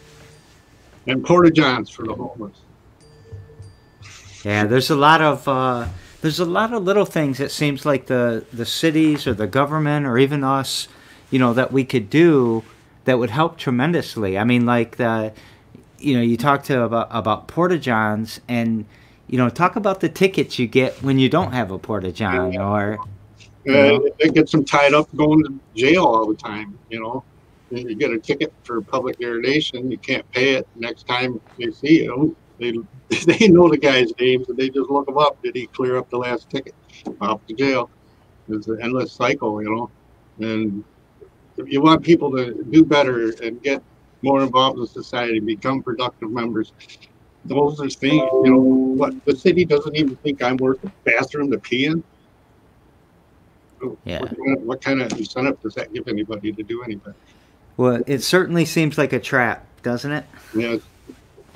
and 1.06 1.24
porta 1.24 1.50
johns 1.50 1.90
for 1.90 2.06
the 2.06 2.14
homeless. 2.14 2.58
Yeah, 4.44 4.64
there's 4.64 4.90
a 4.90 4.96
lot 4.96 5.20
of 5.20 5.46
uh, 5.46 5.86
there's 6.22 6.38
a 6.40 6.44
lot 6.44 6.72
of 6.72 6.82
little 6.84 7.04
things. 7.06 7.40
It 7.40 7.50
seems 7.50 7.86
like 7.86 8.06
the 8.06 8.44
the 8.52 8.66
cities 8.66 9.26
or 9.26 9.34
the 9.34 9.46
government 9.46 10.06
or 10.06 10.18
even 10.18 10.44
us, 10.44 10.88
you 11.30 11.38
know, 11.38 11.52
that 11.54 11.72
we 11.72 11.84
could 11.84 12.10
do 12.10 12.64
that 13.04 13.18
would 13.18 13.30
help 13.30 13.56
tremendously. 13.58 14.38
I 14.38 14.44
mean, 14.44 14.66
like 14.66 14.96
the, 14.96 15.32
you 15.98 16.14
know, 16.14 16.22
you 16.22 16.36
talk 16.36 16.64
to 16.64 16.82
about 16.82 17.08
about 17.10 17.48
porta 17.48 17.78
johns 17.78 18.40
and 18.48 18.84
you 19.28 19.38
know 19.38 19.48
talk 19.48 19.76
about 19.76 20.00
the 20.00 20.08
tickets 20.08 20.58
you 20.58 20.66
get 20.66 21.02
when 21.02 21.18
you 21.18 21.28
don't 21.28 21.52
have 21.52 21.70
a 21.70 21.78
porta 21.78 22.12
john 22.12 22.56
or 22.58 22.98
Uh, 23.68 24.00
it 24.18 24.34
gets 24.34 24.52
them 24.52 24.64
tied 24.64 24.94
up 24.94 25.06
going 25.16 25.44
to 25.44 25.60
jail 25.76 26.04
all 26.04 26.26
the 26.26 26.34
time, 26.34 26.78
you 26.88 26.98
know. 27.00 27.22
You 27.70 27.94
get 27.94 28.10
a 28.10 28.18
ticket 28.18 28.52
for 28.64 28.80
public 28.82 29.20
urination, 29.20 29.90
you 29.90 29.98
can't 29.98 30.28
pay 30.32 30.54
it. 30.54 30.66
Next 30.76 31.06
time 31.06 31.40
they 31.58 31.70
see 31.70 32.02
you, 32.02 32.34
they 32.60 32.72
they 33.26 33.48
know 33.48 33.68
the 33.68 33.78
guy's 33.78 34.12
names 34.20 34.48
and 34.48 34.56
they 34.56 34.68
just 34.68 34.88
look 34.90 35.08
him 35.08 35.18
up. 35.18 35.42
Did 35.42 35.56
he 35.56 35.66
clear 35.66 35.96
up 35.96 36.08
the 36.10 36.18
last 36.18 36.48
ticket? 36.50 36.74
Off 37.20 37.44
to 37.46 37.54
jail. 37.54 37.90
It's 38.48 38.68
an 38.68 38.78
endless 38.82 39.12
cycle, 39.12 39.62
you 39.62 39.70
know. 39.74 39.90
And 40.46 40.84
if 41.56 41.70
you 41.72 41.80
want 41.80 42.02
people 42.04 42.30
to 42.36 42.62
do 42.70 42.84
better 42.84 43.30
and 43.42 43.62
get 43.62 43.82
more 44.22 44.42
involved 44.42 44.78
in 44.78 44.86
society, 44.86 45.40
become 45.40 45.82
productive 45.82 46.30
members. 46.30 46.72
Those 47.46 47.80
are 47.80 47.88
things, 47.88 48.22
you 48.44 48.50
know, 48.50 48.58
what 48.58 49.24
the 49.24 49.34
city 49.34 49.64
doesn't 49.64 49.96
even 49.96 50.14
think 50.16 50.42
I'm 50.42 50.58
worth 50.58 50.84
a 50.84 50.92
bathroom 51.04 51.50
to 51.52 51.58
pee 51.58 51.86
in. 51.86 52.04
Yeah. 54.04 54.20
What, 54.20 54.36
kind 54.36 54.58
of- 54.58 54.62
what 54.64 54.80
kind 54.82 55.00
of 55.02 55.12
incentive 55.12 55.60
does 55.62 55.74
that 55.74 55.92
give 55.92 56.06
anybody 56.08 56.52
to 56.52 56.62
do 56.62 56.82
anything? 56.82 57.14
Well, 57.78 58.02
it 58.06 58.22
certainly 58.22 58.66
seems 58.66 58.98
like 58.98 59.14
a 59.14 59.20
trap, 59.20 59.64
doesn't 59.82 60.12
it? 60.12 60.26
Yeah, 60.54 60.72
it 60.72 60.82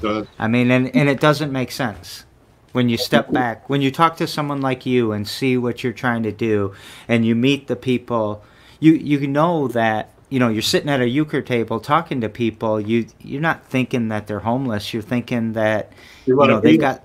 does. 0.05 0.27
I 0.38 0.49
mean, 0.49 0.71
and, 0.71 0.95
and 0.95 1.09
it 1.09 1.21
doesn't 1.21 1.53
make 1.53 1.73
sense. 1.73 2.25
When 2.73 2.88
you 2.88 2.97
step 2.97 3.31
back, 3.31 3.71
when 3.71 3.83
you 3.83 3.93
talk 3.93 4.17
to 4.17 4.27
someone 4.27 4.61
like 4.61 4.85
you 4.85 5.12
and 5.12 5.29
see 5.29 5.57
what 5.57 5.85
you're 5.85 5.93
trying 5.93 6.25
to 6.25 6.33
do, 6.33 6.75
and 7.07 7.25
you 7.25 7.37
meet 7.37 7.69
the 7.69 7.77
people, 7.77 8.43
you 8.81 8.95
you 8.95 9.29
know 9.29 9.69
that 9.69 10.11
you 10.29 10.40
know 10.40 10.49
you're 10.49 10.61
sitting 10.61 10.88
at 10.88 11.01
a 11.01 11.09
euchre 11.09 11.40
table 11.40 11.79
talking 11.79 12.21
to 12.21 12.29
people. 12.29 12.81
You 12.81 13.07
you're 13.21 13.40
not 13.40 13.64
thinking 13.64 14.09
that 14.09 14.27
they're 14.27 14.40
homeless. 14.40 14.93
You're 14.93 15.05
thinking 15.05 15.53
that 15.53 15.93
You 16.27 16.40
you 16.40 16.49
know 16.49 16.59
they've 16.59 16.73
beat 16.73 16.81
got 16.81 17.05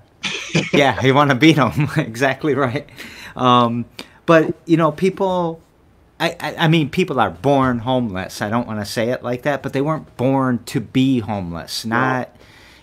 yeah 0.74 1.02
you 1.04 1.14
want 1.14 1.30
to 1.30 1.36
beat 1.36 1.56
them 1.56 1.90
exactly 1.98 2.56
right 2.56 2.90
um, 3.36 3.86
but 4.26 4.56
you 4.66 4.78
know 4.78 4.92
people 4.92 5.62
I, 6.20 6.36
I, 6.40 6.56
I 6.56 6.68
mean 6.68 6.90
people 6.90 7.20
are 7.20 7.30
born 7.30 7.80
homeless 7.80 8.42
i 8.42 8.50
don't 8.50 8.68
want 8.68 8.80
to 8.80 8.86
say 8.86 9.10
it 9.10 9.24
like 9.24 9.44
that 9.44 9.64
but 9.64 9.74
they 9.74 9.82
weren't 9.82 10.16
born 10.18 10.64
to 10.66 10.82
be 10.82 11.20
homeless 11.20 11.86
not 11.86 12.36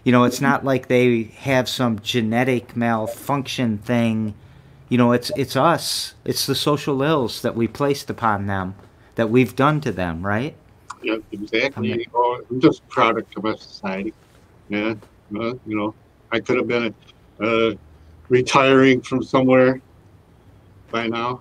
you 0.06 0.12
know 0.12 0.22
it's 0.22 0.40
not 0.40 0.64
like 0.64 0.86
they 0.86 1.24
have 1.38 1.68
some 1.68 1.98
genetic 1.98 2.76
malfunction 2.76 3.78
thing 3.78 4.34
you 4.88 4.96
know 4.96 5.10
it's 5.10 5.32
it's 5.36 5.56
us 5.56 6.14
it's 6.24 6.46
the 6.46 6.54
social 6.54 7.02
ills 7.02 7.42
that 7.42 7.56
we 7.56 7.66
placed 7.66 8.08
upon 8.08 8.46
them 8.46 8.76
that 9.16 9.28
we've 9.28 9.56
done 9.56 9.80
to 9.80 9.90
them 9.90 10.24
right 10.24 10.54
Yeah, 11.02 11.16
exactly. 11.32 11.88
You 11.88 12.04
know, 12.12 12.42
I'm 12.50 12.60
just 12.60 12.82
a 12.82 12.86
product 12.86 13.36
of 13.36 13.44
our 13.44 13.56
society. 13.56 14.12
Yeah, 14.68 14.94
you 15.30 15.60
know, 15.64 15.94
I 16.32 16.40
could 16.40 16.56
have 16.56 16.68
been 16.68 16.94
uh, 17.40 17.72
retiring 18.28 19.00
from 19.02 19.22
somewhere 19.22 19.80
by 20.90 21.06
now, 21.06 21.40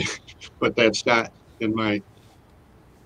but 0.60 0.76
that's 0.76 1.06
not 1.06 1.32
in 1.60 1.74
my 1.74 2.02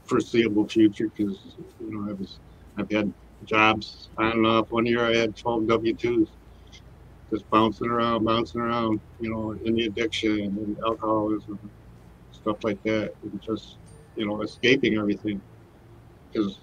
foreseeable 0.04 0.68
future 0.68 1.08
because 1.16 1.38
you 1.80 1.90
know 1.90 2.10
I 2.10 2.14
was 2.14 2.38
I've 2.76 2.90
had 2.90 3.12
jobs 3.44 4.08
on 4.18 4.32
and 4.32 4.46
off. 4.46 4.70
One 4.70 4.86
year 4.86 5.04
I 5.04 5.14
had 5.16 5.36
12 5.36 5.66
W-2s, 5.68 6.28
just 7.32 7.48
bouncing 7.50 7.88
around, 7.88 8.24
bouncing 8.24 8.60
around. 8.60 9.00
You 9.20 9.30
know, 9.30 9.56
in 9.64 9.74
the 9.74 9.86
addiction 9.86 10.32
and 10.40 10.76
alcoholism, 10.84 11.58
stuff 12.32 12.58
like 12.62 12.82
that, 12.84 13.14
and 13.22 13.40
just 13.42 13.78
you 14.16 14.26
know 14.26 14.42
escaping 14.42 14.96
everything 14.98 15.40
because 16.32 16.58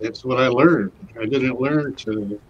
that's 0.00 0.24
what 0.24 0.40
I 0.40 0.48
learned. 0.48 0.92
I 1.20 1.26
didn't 1.26 1.60
learn 1.60 1.94
to 1.94 2.40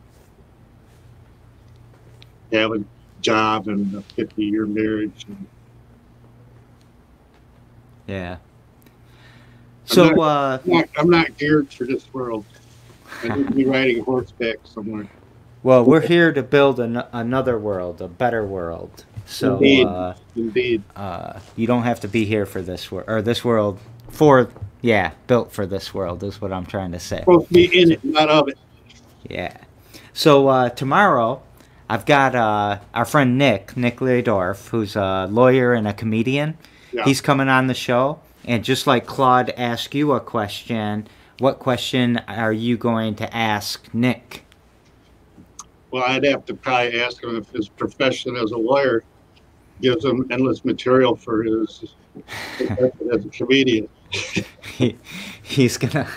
have 2.53 2.73
a 2.73 2.85
job 3.21 3.69
and 3.69 3.95
a 3.95 4.03
50 4.03 4.43
year 4.43 4.67
marriage. 4.67 5.27
And 5.29 5.47
yeah 8.07 8.37
I'm 9.91 9.97
so 9.97 10.05
not- 10.09 10.19
uh 10.19 10.59
I'm, 10.65 10.71
not, 10.71 10.88
I'm 10.99 11.11
not 11.11 11.37
geared 11.38 11.73
for 11.73 11.87
this 11.87 12.12
world. 12.12 12.45
I 13.22 13.29
need 13.37 13.46
to 13.48 13.55
be 13.55 13.64
riding 13.64 14.05
horseback 14.05 14.57
somewhere. 14.64 15.09
Well, 15.62 15.85
we're 15.85 16.01
here 16.01 16.33
to 16.33 16.42
build 16.42 16.81
an- 16.81 17.05
another 17.12 17.59
world, 17.59 18.01
a 18.03 18.09
better 18.09 18.44
world. 18.44 19.05
So 19.27 19.55
Indeed. 19.55 19.87
uh, 19.87 20.14
Indeed. 20.35 20.83
uh, 20.96 21.38
you 21.57 21.66
don't 21.66 21.85
have 21.85 22.01
to 22.01 22.09
be 22.09 22.25
here 22.25 22.46
for 22.46 22.62
this 22.62 22.90
world, 22.90 23.09
or 23.09 23.22
this 23.22 23.44
world 23.44 23.79
for 24.11 24.51
yeah, 24.81 25.12
built 25.29 25.53
for 25.53 25.64
this 25.64 25.94
world 25.94 26.25
is 26.25 26.40
what 26.40 26.53
I'm 26.53 26.66
trying 26.66 26.90
to 26.92 26.98
say. 26.98 27.20
Supposed 27.20 27.48
to 27.48 27.55
be 27.55 27.81
in 27.81 27.92
it, 27.92 28.05
not 28.05 28.29
of 28.29 28.48
it. 28.48 28.59
Yeah. 29.29 29.57
So 30.12 30.48
uh, 30.48 30.70
tomorrow, 30.70 31.40
I've 31.88 32.05
got 32.05 32.35
uh, 32.35 32.81
our 32.92 33.05
friend 33.05 33.38
Nick, 33.38 33.77
Nick 33.77 33.98
Leodorf, 33.98 34.68
who's 34.68 34.96
a 34.96 35.29
lawyer 35.31 35.72
and 35.72 35.87
a 35.87 35.92
comedian. 35.92 36.59
Yeah. 36.92 37.05
He's 37.05 37.20
coming 37.20 37.48
on 37.48 37.68
the 37.68 37.75
show, 37.75 38.20
and 38.44 38.64
just 38.64 38.88
like 38.88 39.07
Claude 39.07 39.51
asked 39.57 39.94
you 39.94 40.12
a 40.12 40.20
question, 40.20 41.07
what 41.43 41.59
question 41.59 42.19
are 42.29 42.53
you 42.53 42.77
going 42.77 43.17
to 43.17 43.37
ask 43.37 43.93
Nick? 43.93 44.45
Well, 45.91 46.05
I'd 46.05 46.23
have 46.25 46.47
to 46.47 46.55
probably 46.55 47.01
ask 47.03 47.21
him 47.21 47.35
if 47.37 47.51
his 47.51 47.69
profession 47.69 48.37
as 48.37 48.53
a 48.53 48.57
lawyer 48.57 49.03
gives 49.81 50.05
him 50.05 50.25
endless 50.31 50.65
material 50.65 51.17
for 51.17 51.43
his 51.43 51.97
as 52.61 53.25
a 53.25 53.29
comedian. 53.33 53.89
he, 54.77 54.97
he's 55.43 55.77
gonna 55.79 56.09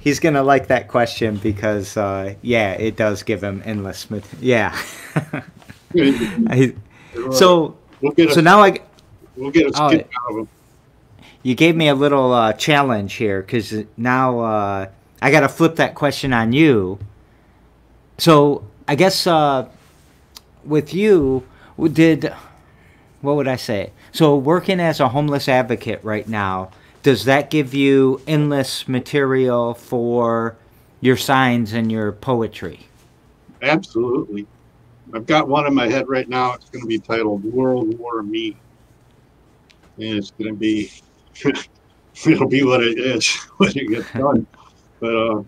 he's 0.00 0.18
gonna 0.20 0.42
like 0.42 0.68
that 0.68 0.88
question 0.88 1.36
because 1.36 1.98
uh, 1.98 2.32
yeah, 2.40 2.72
it 2.72 2.96
does 2.96 3.22
give 3.22 3.44
him 3.44 3.60
endless. 3.66 4.10
mat- 4.10 4.24
Yeah. 4.40 4.74
I- 5.94 6.74
so 7.30 7.76
we'll 8.00 8.30
so 8.30 8.40
now 8.40 8.62
I 8.62 8.78
we'll 9.36 9.50
get 9.50 9.66
a 9.66 9.72
Oh, 9.82 9.88
skip 9.90 10.10
out 10.24 10.30
of 10.32 10.38
him. 10.38 10.48
You 11.46 11.54
gave 11.54 11.76
me 11.76 11.86
a 11.86 11.94
little 11.94 12.32
uh, 12.32 12.52
challenge 12.54 13.14
here 13.14 13.40
because 13.40 13.72
now 13.96 14.40
uh, 14.40 14.88
I 15.22 15.30
got 15.30 15.40
to 15.40 15.48
flip 15.48 15.76
that 15.76 15.94
question 15.94 16.32
on 16.32 16.52
you. 16.52 16.98
So 18.18 18.66
I 18.88 18.96
guess 18.96 19.28
uh, 19.28 19.68
with 20.64 20.92
you, 20.92 21.46
did 21.92 22.32
what 23.20 23.36
would 23.36 23.46
I 23.46 23.54
say? 23.54 23.92
So 24.10 24.36
working 24.36 24.80
as 24.80 24.98
a 24.98 25.08
homeless 25.08 25.48
advocate 25.48 26.02
right 26.02 26.26
now, 26.26 26.70
does 27.04 27.26
that 27.26 27.48
give 27.48 27.72
you 27.72 28.20
endless 28.26 28.88
material 28.88 29.74
for 29.74 30.56
your 31.00 31.16
signs 31.16 31.72
and 31.72 31.92
your 31.92 32.10
poetry? 32.10 32.88
Absolutely. 33.62 34.48
I've 35.14 35.26
got 35.26 35.46
one 35.46 35.64
in 35.68 35.74
my 35.74 35.86
head 35.88 36.08
right 36.08 36.28
now. 36.28 36.54
It's 36.54 36.70
going 36.70 36.82
to 36.82 36.88
be 36.88 36.98
titled 36.98 37.44
World 37.44 37.96
War 38.00 38.24
Me. 38.24 38.56
And 39.98 40.18
it's 40.18 40.32
going 40.32 40.52
to 40.52 40.58
be, 40.58 40.90
it'll 42.26 42.48
be 42.48 42.62
what 42.64 42.82
it 42.82 42.98
is 42.98 43.28
when 43.56 43.70
it 43.70 43.88
gets 43.88 44.10
done. 44.12 44.46
But 45.00 45.14
uh, 45.14 45.42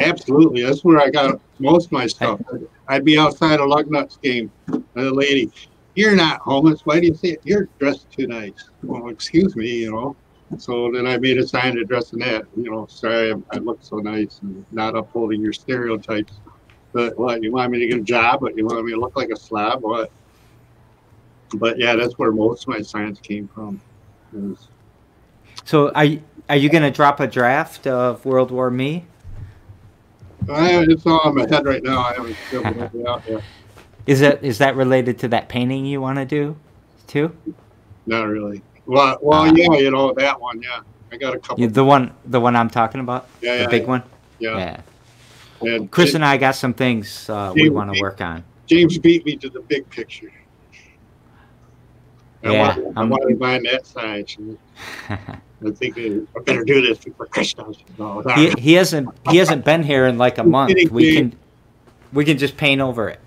absolutely, 0.00 0.62
that's 0.62 0.84
where 0.84 1.00
I 1.00 1.10
got 1.10 1.40
most 1.58 1.86
of 1.86 1.92
my 1.92 2.06
stuff. 2.06 2.40
I'd 2.88 3.04
be 3.04 3.18
outside 3.18 3.60
a 3.60 3.64
Lugnuts 3.64 4.20
game, 4.20 4.52
and 4.68 4.84
a 4.96 5.14
lady, 5.14 5.50
you're 5.94 6.16
not 6.16 6.40
homeless. 6.40 6.80
Why 6.84 7.00
do 7.00 7.06
you 7.06 7.14
say 7.14 7.30
it? 7.30 7.40
You're 7.44 7.68
dressed 7.78 8.10
too 8.10 8.26
nice. 8.26 8.70
Well, 8.82 9.08
excuse 9.08 9.56
me, 9.56 9.68
you 9.68 9.92
know. 9.92 10.16
So 10.58 10.90
then 10.92 11.06
I 11.06 11.18
made 11.18 11.38
a 11.38 11.46
sign 11.46 11.78
addressing 11.78 12.18
that, 12.20 12.44
you 12.56 12.70
know, 12.70 12.86
sorry, 12.86 13.32
I, 13.32 13.36
I 13.52 13.58
look 13.58 13.78
so 13.80 13.96
nice 13.96 14.40
and 14.42 14.64
not 14.70 14.96
upholding 14.96 15.40
your 15.40 15.52
stereotypes. 15.52 16.34
But 16.92 17.18
what 17.18 17.42
you 17.42 17.52
want 17.52 17.72
me 17.72 17.80
to 17.80 17.86
get 17.88 17.98
a 17.98 18.02
job? 18.02 18.40
But 18.40 18.56
you 18.56 18.66
want 18.66 18.84
me 18.84 18.92
to 18.92 19.00
look 19.00 19.16
like 19.16 19.30
a 19.30 19.36
slob? 19.36 19.82
What? 19.82 20.12
But 21.54 21.78
yeah, 21.78 21.96
that's 21.96 22.18
where 22.18 22.30
most 22.30 22.64
of 22.64 22.68
my 22.68 22.82
signs 22.82 23.18
came 23.20 23.48
from. 23.48 23.80
Is- 24.36 24.68
So 25.64 25.90
are 25.92 26.04
you, 26.04 26.22
are 26.48 26.56
you 26.56 26.68
gonna 26.68 26.90
drop 26.90 27.20
a 27.20 27.26
draft 27.26 27.86
of 27.86 28.24
World 28.24 28.50
War 28.50 28.70
Me? 28.70 29.06
I, 30.48 30.84
it's 30.88 31.06
all 31.06 31.26
in 31.30 31.34
my 31.36 31.46
head 31.48 31.64
right 31.64 31.82
now. 31.82 32.00
I 32.00 32.12
haven't 32.14 32.36
it 32.52 33.06
out 33.06 33.22
yet. 33.26 33.42
Is 34.06 34.20
that 34.20 34.44
is 34.44 34.58
that 34.58 34.76
related 34.76 35.18
to 35.20 35.28
that 35.28 35.48
painting 35.48 35.86
you 35.86 36.00
want 36.02 36.18
to 36.18 36.26
do, 36.26 36.56
too? 37.06 37.34
Not 38.04 38.24
really. 38.24 38.60
Well, 38.84 39.16
well, 39.22 39.40
Ah. 39.48 39.52
yeah, 39.54 39.78
you 39.78 39.90
know 39.90 40.12
that 40.12 40.38
one. 40.38 40.60
Yeah, 40.60 40.80
I 41.10 41.16
got 41.16 41.34
a 41.34 41.38
couple. 41.38 41.66
The 41.66 41.84
one 41.84 42.12
the 42.26 42.38
one 42.40 42.54
I'm 42.56 42.68
talking 42.68 43.00
about, 43.00 43.26
yeah, 43.40 43.56
the 43.56 43.62
yeah, 43.62 43.68
big 43.68 43.86
one. 43.86 44.02
yeah. 44.38 44.80
Yeah. 45.62 45.72
And 45.76 45.90
Chris 45.90 46.12
and 46.12 46.22
I 46.22 46.36
got 46.36 46.56
some 46.56 46.74
things 46.74 47.30
uh, 47.30 47.52
we 47.54 47.70
want 47.70 47.94
to 47.94 48.00
work 48.02 48.20
on. 48.20 48.44
James 48.66 48.98
beat 48.98 49.24
me 49.24 49.36
to 49.36 49.48
the 49.48 49.60
big 49.60 49.88
picture. 49.88 50.30
I 52.44 52.52
Yeah, 52.52 52.76
I 52.96 53.00
I'm- 53.00 53.08
wanted 53.08 53.38
mine 53.38 53.62
that 53.64 53.84
and 54.38 54.58
I 55.66 55.70
think 55.70 55.96
I 55.98 56.40
better 56.44 56.64
do 56.64 56.82
this 56.82 56.98
before 56.98 57.26
Christmas. 57.26 57.78
No, 57.98 58.20
he, 58.34 58.50
he 58.58 58.72
hasn't 58.74 59.08
he 59.30 59.38
hasn't 59.38 59.64
been 59.64 59.82
here 59.82 60.06
in 60.06 60.18
like 60.18 60.36
a 60.38 60.44
month. 60.44 60.74
We 60.90 61.14
can 61.16 61.34
we 62.12 62.24
can 62.24 62.36
just 62.38 62.56
paint 62.56 62.80
over 62.80 63.08
it. 63.08 63.20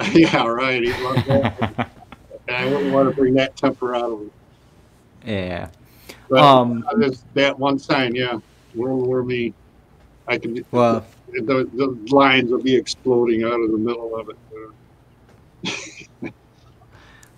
yeah, 0.12 0.46
right. 0.46 0.82
He 0.82 0.92
loved 1.02 1.26
that. 1.26 1.90
I 2.48 2.64
wouldn't 2.66 2.92
want 2.92 3.08
to 3.10 3.14
bring 3.14 3.34
that 3.34 3.56
temper 3.56 3.94
out 3.94 4.10
of 4.12 4.20
him. 4.20 4.30
yeah. 5.26 5.68
But 6.28 6.38
Um. 6.38 6.84
there's 6.96 7.24
that 7.34 7.58
one 7.58 7.78
sign, 7.78 8.14
yeah, 8.14 8.38
World 8.74 9.06
War 9.06 9.22
Me. 9.24 9.52
I 10.28 10.38
can. 10.38 10.64
Well, 10.70 11.04
the, 11.32 11.68
the 11.74 12.14
lines 12.14 12.50
will 12.52 12.62
be 12.62 12.74
exploding 12.76 13.42
out 13.44 13.60
of 13.60 13.70
the 13.72 13.78
middle 13.78 14.14
of 14.16 14.28
it. 14.30 14.36
uh, 14.54 14.70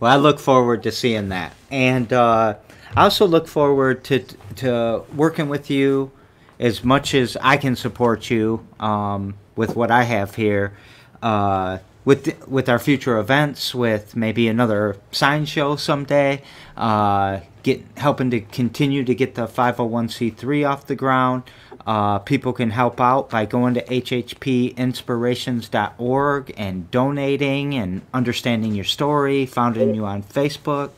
well, 0.03 0.13
I 0.13 0.17
look 0.17 0.41
forward 0.41 0.83
to 0.83 0.91
seeing 0.91 1.29
that, 1.29 1.55
and 1.71 2.13
uh, 2.13 2.57
I 2.97 3.05
also 3.05 3.25
look 3.25 3.47
forward 3.47 4.03
to 4.07 4.19
to 4.57 5.05
working 5.15 5.49
with 5.49 5.71
you 5.71 6.11
as 6.59 6.83
much 6.83 7.15
as 7.15 7.37
I 7.41 7.57
can 7.57 7.77
support 7.77 8.29
you 8.29 8.67
um, 8.81 9.37
with 9.55 9.77
what 9.77 9.93
I 9.93 10.03
have 10.03 10.35
here. 10.35 10.77
Uh, 11.23 11.79
with 12.05 12.49
with 12.49 12.69
our 12.69 12.81
future 12.81 13.17
events, 13.17 13.77
with 13.77 14.17
maybe 14.17 14.49
another 14.49 14.97
sign 15.13 15.45
show 15.45 15.77
someday, 15.77 16.43
uh, 16.77 17.39
get 17.63 17.85
helping 17.97 18.29
to 18.33 18.41
continue 18.41 19.05
to 19.05 19.15
get 19.15 19.37
the 19.37 19.47
501c3 19.47 20.69
off 20.69 20.85
the 20.85 20.97
ground, 20.97 21.45
Uh, 21.87 22.19
people 22.21 22.53
can 22.53 22.71
help 22.71 23.01
out 23.01 23.31
by 23.31 23.45
going 23.45 23.75
to 23.75 23.83
hhpinspirations.org 23.85 26.55
and 26.57 26.91
donating 26.91 27.75
and 27.75 28.03
understanding 28.15 28.75
your 28.75 28.85
story, 28.85 29.47
founding 29.47 29.95
you 29.95 30.05
on 30.05 30.23
Facebook. 30.23 30.91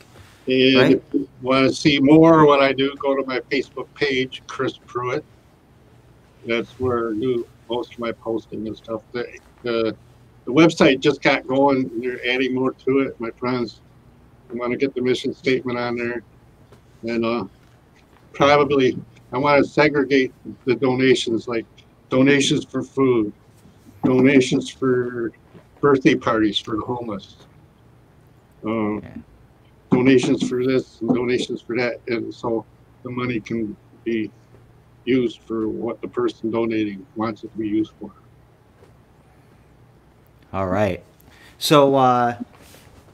And 0.47 0.75
Right. 0.77 0.91
if 0.97 1.01
you 1.13 1.27
want 1.41 1.67
to 1.67 1.75
see 1.75 1.99
more 1.99 2.45
what 2.45 2.61
I 2.61 2.71
do, 2.71 2.93
go 2.99 3.15
to 3.15 3.25
my 3.25 3.39
Facebook 3.51 3.87
page, 3.95 4.43
Chris 4.47 4.77
Pruett. 4.77 5.23
That's 6.45 6.69
where 6.79 7.09
I 7.09 7.13
do 7.13 7.47
most 7.69 7.93
of 7.93 7.99
my 7.99 8.11
posting 8.11 8.67
and 8.67 8.77
stuff. 8.77 9.01
The, 9.11 9.25
the, 9.63 9.95
the 10.45 10.51
website 10.51 10.99
just 10.99 11.23
got 11.23 11.47
going. 11.47 11.89
They're 11.99 12.23
adding 12.29 12.53
more 12.53 12.73
to 12.73 12.99
it. 12.99 13.19
My 13.19 13.31
friends 13.31 13.81
I 14.49 14.53
want 14.53 14.71
to 14.71 14.77
get 14.77 14.93
the 14.93 15.01
mission 15.01 15.33
statement 15.33 15.79
on 15.79 15.95
there. 15.95 16.21
And 17.03 17.25
uh, 17.25 17.45
probably 18.33 18.99
I 19.31 19.37
want 19.37 19.63
to 19.63 19.69
segregate 19.69 20.33
the 20.65 20.75
donations, 20.75 21.47
like 21.47 21.65
donations 22.09 22.65
for 22.65 22.83
food, 22.83 23.33
donations 24.03 24.69
for 24.69 25.31
birthday 25.81 26.15
parties 26.15 26.57
for 26.57 26.75
the 26.75 26.81
homeless. 26.81 27.37
Um, 28.65 29.03
donations 29.91 30.47
for 30.47 30.65
this 30.65 31.01
and 31.01 31.13
donations 31.13 31.61
for 31.61 31.75
that, 31.77 31.99
and 32.07 32.33
so 32.33 32.65
the 33.03 33.11
money 33.11 33.39
can 33.39 33.75
be 34.03 34.31
used 35.05 35.41
for 35.41 35.67
what 35.67 36.01
the 36.01 36.07
person 36.07 36.49
donating 36.49 37.05
wants 37.15 37.43
it 37.43 37.51
to 37.51 37.57
be 37.57 37.67
used 37.67 37.93
for. 37.99 38.11
All 40.51 40.67
right. 40.67 41.03
So 41.57 41.95
uh, 41.95 42.37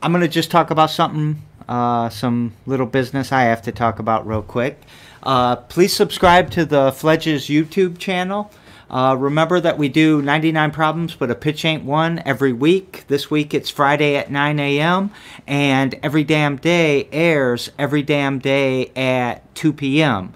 I'm 0.01 0.11
going 0.11 0.21
to 0.21 0.27
just 0.27 0.51
talk 0.51 0.71
about 0.71 0.89
something, 0.89 1.41
uh, 1.67 2.09
some 2.09 2.53
little 2.65 2.85
business 2.85 3.31
I 3.31 3.43
have 3.43 3.61
to 3.63 3.71
talk 3.71 3.99
about 3.99 4.25
real 4.27 4.41
quick. 4.41 4.81
Uh, 5.23 5.55
please 5.55 5.93
subscribe 5.95 6.49
to 6.51 6.65
the 6.65 6.91
Fledges 6.91 7.45
YouTube 7.45 7.97
channel. 7.97 8.51
Uh, 8.89 9.15
remember 9.17 9.59
that 9.61 9.77
we 9.77 9.87
do 9.87 10.21
99 10.21 10.71
Problems, 10.71 11.15
but 11.15 11.31
a 11.31 11.35
pitch 11.35 11.63
ain't 11.63 11.83
one 11.85 12.21
every 12.25 12.51
week. 12.51 13.05
This 13.07 13.31
week 13.31 13.53
it's 13.53 13.69
Friday 13.69 14.15
at 14.17 14.29
9 14.29 14.59
a.m. 14.59 15.11
And 15.47 15.95
Every 16.03 16.23
Damn 16.25 16.57
Day 16.57 17.07
airs 17.11 17.71
every 17.79 18.03
damn 18.03 18.39
day 18.39 18.91
at 18.95 19.53
2 19.55 19.71
p.m. 19.73 20.33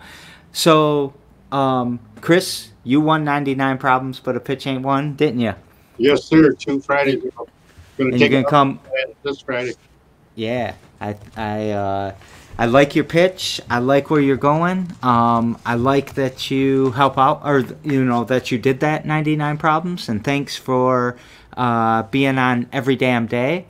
So, 0.53 1.13
um, 1.51 1.99
Chris, 2.21 2.69
you 2.85 3.01
won 3.01 3.25
99 3.25 3.77
Problems, 3.77 4.19
but 4.21 4.37
a 4.37 4.39
pitch 4.39 4.65
ain't 4.67 4.83
one, 4.83 5.15
didn't 5.15 5.41
you? 5.41 5.53
Yes, 5.97 6.23
sir. 6.23 6.53
Two 6.53 6.79
Fridays. 6.79 7.15
ago. 7.23 7.47
Gonna 7.97 8.11
And 8.11 8.19
you're 8.19 8.29
gonna 8.29 8.43
come. 8.45 8.79
this 9.23 9.41
Friday. 9.41 9.73
Yeah, 10.35 10.75
I 10.99 11.15
I 11.37 11.69
uh, 11.71 12.15
I 12.57 12.67
like 12.67 12.95
your 12.95 13.03
pitch. 13.03 13.59
I 13.69 13.79
like 13.79 14.09
where 14.09 14.21
you're 14.21 14.37
going. 14.37 14.91
Um, 15.03 15.59
I 15.65 15.75
like 15.75 16.13
that 16.15 16.49
you 16.49 16.91
help 16.91 17.17
out, 17.17 17.41
or 17.43 17.65
you 17.83 18.03
know 18.03 18.23
that 18.25 18.49
you 18.49 18.57
did 18.57 18.79
that 18.79 19.05
99 19.05 19.57
problems. 19.57 20.07
And 20.07 20.23
thanks 20.23 20.55
for 20.55 21.17
uh, 21.57 22.03
being 22.03 22.37
on 22.37 22.69
every 22.71 22.95
damn 22.95 23.27
day. 23.27 23.65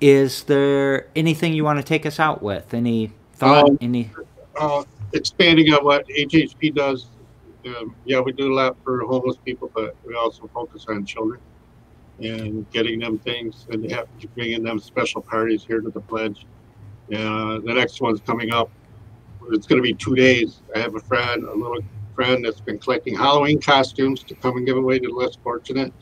Is 0.00 0.42
there 0.44 1.06
anything 1.14 1.52
you 1.52 1.64
want 1.64 1.78
to 1.78 1.84
take 1.84 2.04
us 2.04 2.18
out 2.18 2.42
with? 2.42 2.74
Any 2.74 3.12
thought? 3.34 3.70
Um, 3.70 3.78
any? 3.80 4.10
Uh, 4.58 4.82
expanding 5.12 5.72
on 5.72 5.84
what 5.84 6.06
HHP 6.08 6.74
does. 6.74 7.06
Um, 7.64 7.94
yeah, 8.04 8.20
we 8.20 8.32
do 8.32 8.52
a 8.52 8.54
lot 8.54 8.76
for 8.84 9.00
homeless 9.00 9.36
people, 9.44 9.70
but 9.74 9.96
we 10.04 10.14
also 10.14 10.48
focus 10.52 10.86
on 10.88 11.04
children 11.04 11.40
and 12.20 12.68
getting 12.70 12.98
them 12.98 13.18
things 13.18 13.66
and 13.70 13.90
have, 13.90 14.08
bringing 14.34 14.62
them 14.62 14.78
special 14.78 15.20
parties 15.20 15.64
here 15.64 15.80
to 15.80 15.90
the 15.90 16.00
Fledge. 16.02 16.46
Uh, 17.14 17.60
the 17.64 17.72
next 17.74 18.00
one's 18.00 18.20
coming 18.20 18.52
up. 18.52 18.70
It's 19.52 19.66
going 19.66 19.80
to 19.80 19.82
be 19.82 19.94
two 19.94 20.14
days. 20.14 20.62
I 20.74 20.80
have 20.80 20.94
a 20.96 21.00
friend, 21.00 21.44
a 21.44 21.56
little 21.56 21.78
friend 22.14 22.44
that's 22.44 22.60
been 22.60 22.78
collecting 22.80 23.14
Halloween 23.16 23.60
costumes 23.60 24.24
to 24.24 24.34
come 24.36 24.56
and 24.56 24.66
give 24.66 24.76
away 24.76 24.98
to 24.98 25.06
the 25.06 25.14
less 25.14 25.36
fortunate. 25.36 25.92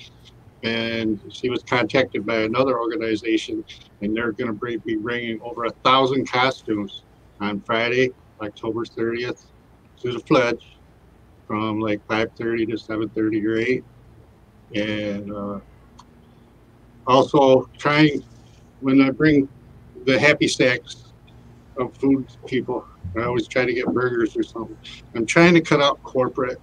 And 0.62 1.20
she 1.30 1.50
was 1.50 1.62
contacted 1.64 2.24
by 2.24 2.36
another 2.36 2.80
organization, 2.80 3.62
and 4.00 4.16
they're 4.16 4.32
going 4.32 4.58
to 4.58 4.78
be 4.78 4.96
bringing 4.96 5.38
over 5.42 5.64
a 5.64 5.70
thousand 5.84 6.30
costumes 6.30 7.04
on 7.40 7.60
Friday, 7.60 8.10
October 8.40 8.84
30th, 8.84 9.44
to 10.00 10.12
the 10.12 10.20
Fledge 10.20 10.78
from 11.46 11.80
like 11.80 12.00
5:30 12.08 12.66
to 12.70 12.76
7:30 12.76 13.44
or 13.44 13.56
8. 13.58 13.84
And 14.74 15.32
uh, 15.32 15.60
also 17.06 17.66
trying 17.78 18.22
when 18.80 19.02
I 19.02 19.10
bring 19.10 19.48
the 20.04 20.18
happy 20.18 20.48
stacks 20.48 21.04
of 21.76 21.94
food 21.96 22.26
people, 22.46 22.86
I 23.16 23.22
always 23.22 23.46
try 23.46 23.64
to 23.64 23.72
get 23.72 23.86
burgers 23.86 24.36
or 24.36 24.42
something. 24.42 24.76
I'm 25.14 25.26
trying 25.26 25.54
to 25.54 25.60
cut 25.60 25.80
out 25.80 26.02
corporate 26.02 26.60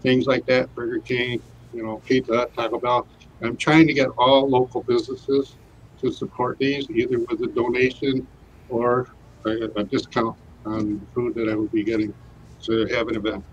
things 0.00 0.26
like 0.26 0.46
that, 0.46 0.72
Burger 0.74 1.00
King, 1.00 1.40
you 1.74 1.82
know, 1.82 2.00
Pizza 2.04 2.48
Taco 2.54 2.78
Bell. 2.78 3.06
I'm 3.42 3.56
trying 3.56 3.86
to 3.86 3.92
get 3.92 4.08
all 4.16 4.48
local 4.48 4.82
businesses 4.82 5.54
to 6.00 6.12
support 6.12 6.58
these, 6.58 6.88
either 6.90 7.18
with 7.18 7.40
a 7.42 7.48
donation 7.48 8.26
or 8.68 9.08
a, 9.44 9.68
a 9.76 9.84
discount 9.84 10.36
on 10.66 11.04
food 11.14 11.34
that 11.34 11.48
I 11.48 11.54
would 11.54 11.72
be 11.72 11.82
getting 11.82 12.14
to 12.62 12.86
have 12.86 13.08
an 13.08 13.16
event. 13.16 13.44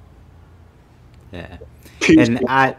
Yeah. 1.32 1.58
And 2.08 2.44
I, 2.48 2.76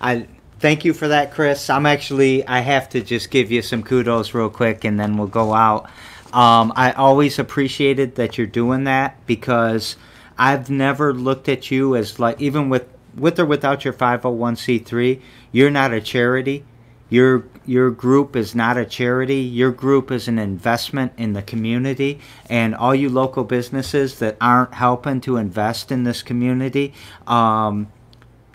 I 0.00 0.26
thank 0.58 0.84
you 0.84 0.92
for 0.92 1.08
that, 1.08 1.32
Chris. 1.32 1.70
I'm 1.70 1.86
actually 1.86 2.46
I 2.46 2.60
have 2.60 2.88
to 2.90 3.00
just 3.00 3.30
give 3.30 3.50
you 3.50 3.62
some 3.62 3.82
kudos 3.82 4.34
real 4.34 4.50
quick, 4.50 4.84
and 4.84 4.98
then 4.98 5.16
we'll 5.16 5.26
go 5.26 5.54
out. 5.54 5.90
Um, 6.32 6.72
I 6.76 6.92
always 6.92 7.38
appreciated 7.38 8.16
that 8.16 8.36
you're 8.36 8.46
doing 8.46 8.84
that 8.84 9.24
because 9.26 9.96
I've 10.36 10.68
never 10.68 11.14
looked 11.14 11.48
at 11.48 11.70
you 11.70 11.96
as 11.96 12.18
like 12.18 12.40
even 12.40 12.68
with 12.68 12.86
with 13.16 13.38
or 13.40 13.46
without 13.46 13.84
your 13.84 13.94
501c3, 13.94 15.20
you're 15.50 15.70
not 15.70 15.92
a 15.92 16.00
charity. 16.00 16.64
Your 17.10 17.44
your 17.64 17.90
group 17.90 18.36
is 18.36 18.54
not 18.54 18.76
a 18.76 18.84
charity. 18.84 19.40
Your 19.40 19.72
group 19.72 20.10
is 20.10 20.28
an 20.28 20.38
investment 20.38 21.12
in 21.16 21.32
the 21.32 21.42
community, 21.42 22.20
and 22.50 22.74
all 22.74 22.94
you 22.94 23.08
local 23.08 23.44
businesses 23.44 24.18
that 24.18 24.36
aren't 24.40 24.74
helping 24.74 25.20
to 25.22 25.38
invest 25.38 25.90
in 25.90 26.04
this 26.04 26.22
community, 26.22 26.92
um, 27.26 27.90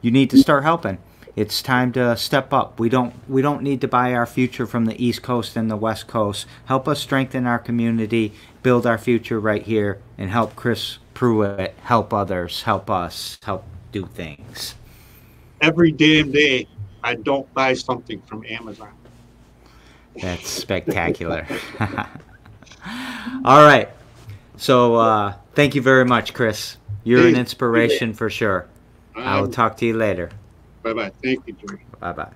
you 0.02 0.12
need 0.12 0.30
to 0.30 0.38
start 0.38 0.64
helping. 0.64 1.00
It's 1.36 1.64
time 1.64 1.92
to 1.94 2.16
step 2.16 2.54
up. 2.54 2.80
We 2.80 2.90
don't 2.90 3.14
we 3.28 3.42
don't 3.42 3.64
need 3.64 3.82
to 3.82 3.88
buy 3.88 4.14
our 4.14 4.28
future 4.28 4.68
from 4.68 4.86
the 4.86 5.04
East 5.04 5.24
Coast 5.24 5.56
and 5.56 5.70
the 5.70 5.76
West 5.76 6.08
Coast. 6.08 6.46
Help 6.66 6.88
us 6.88 7.00
strengthen 7.00 7.48
our 7.48 7.58
community, 7.58 8.34
build 8.62 8.86
our 8.86 9.00
future 9.00 9.40
right 9.40 9.64
here, 9.64 10.00
and 10.18 10.30
help 10.30 10.56
Chris 10.56 11.00
Pruett 11.16 11.74
help 11.84 12.14
others, 12.14 12.64
help 12.64 12.90
us, 12.90 13.40
help 13.44 13.64
do 13.92 14.06
things. 14.06 14.76
Every 15.60 15.92
damn 15.92 16.32
day, 16.32 16.68
I 17.04 17.16
don't 17.16 17.52
buy 17.54 17.74
something 17.74 18.22
from 18.22 18.46
Amazon. 18.46 18.92
That's 20.22 20.48
spectacular. 20.48 21.48
All 23.46 23.64
right. 23.66 23.90
So 24.58 24.96
uh, 24.96 25.34
thank 25.56 25.74
you 25.74 25.82
very 25.82 26.06
much, 26.06 26.34
Chris. 26.36 26.78
You're 27.04 27.28
an 27.28 27.36
inspiration 27.36 28.14
for 28.14 28.30
sure. 28.30 28.68
I 29.16 29.38
will 29.40 29.46
Um, 29.46 29.52
talk 29.52 29.78
to 29.78 29.86
you 29.86 29.96
later. 29.98 30.30
Bye 30.84 30.94
bye. 30.94 31.12
Thank 31.24 31.40
you, 31.48 31.56
Jerry. 31.56 31.86
Bye 32.00 32.14
bye. 32.14 32.32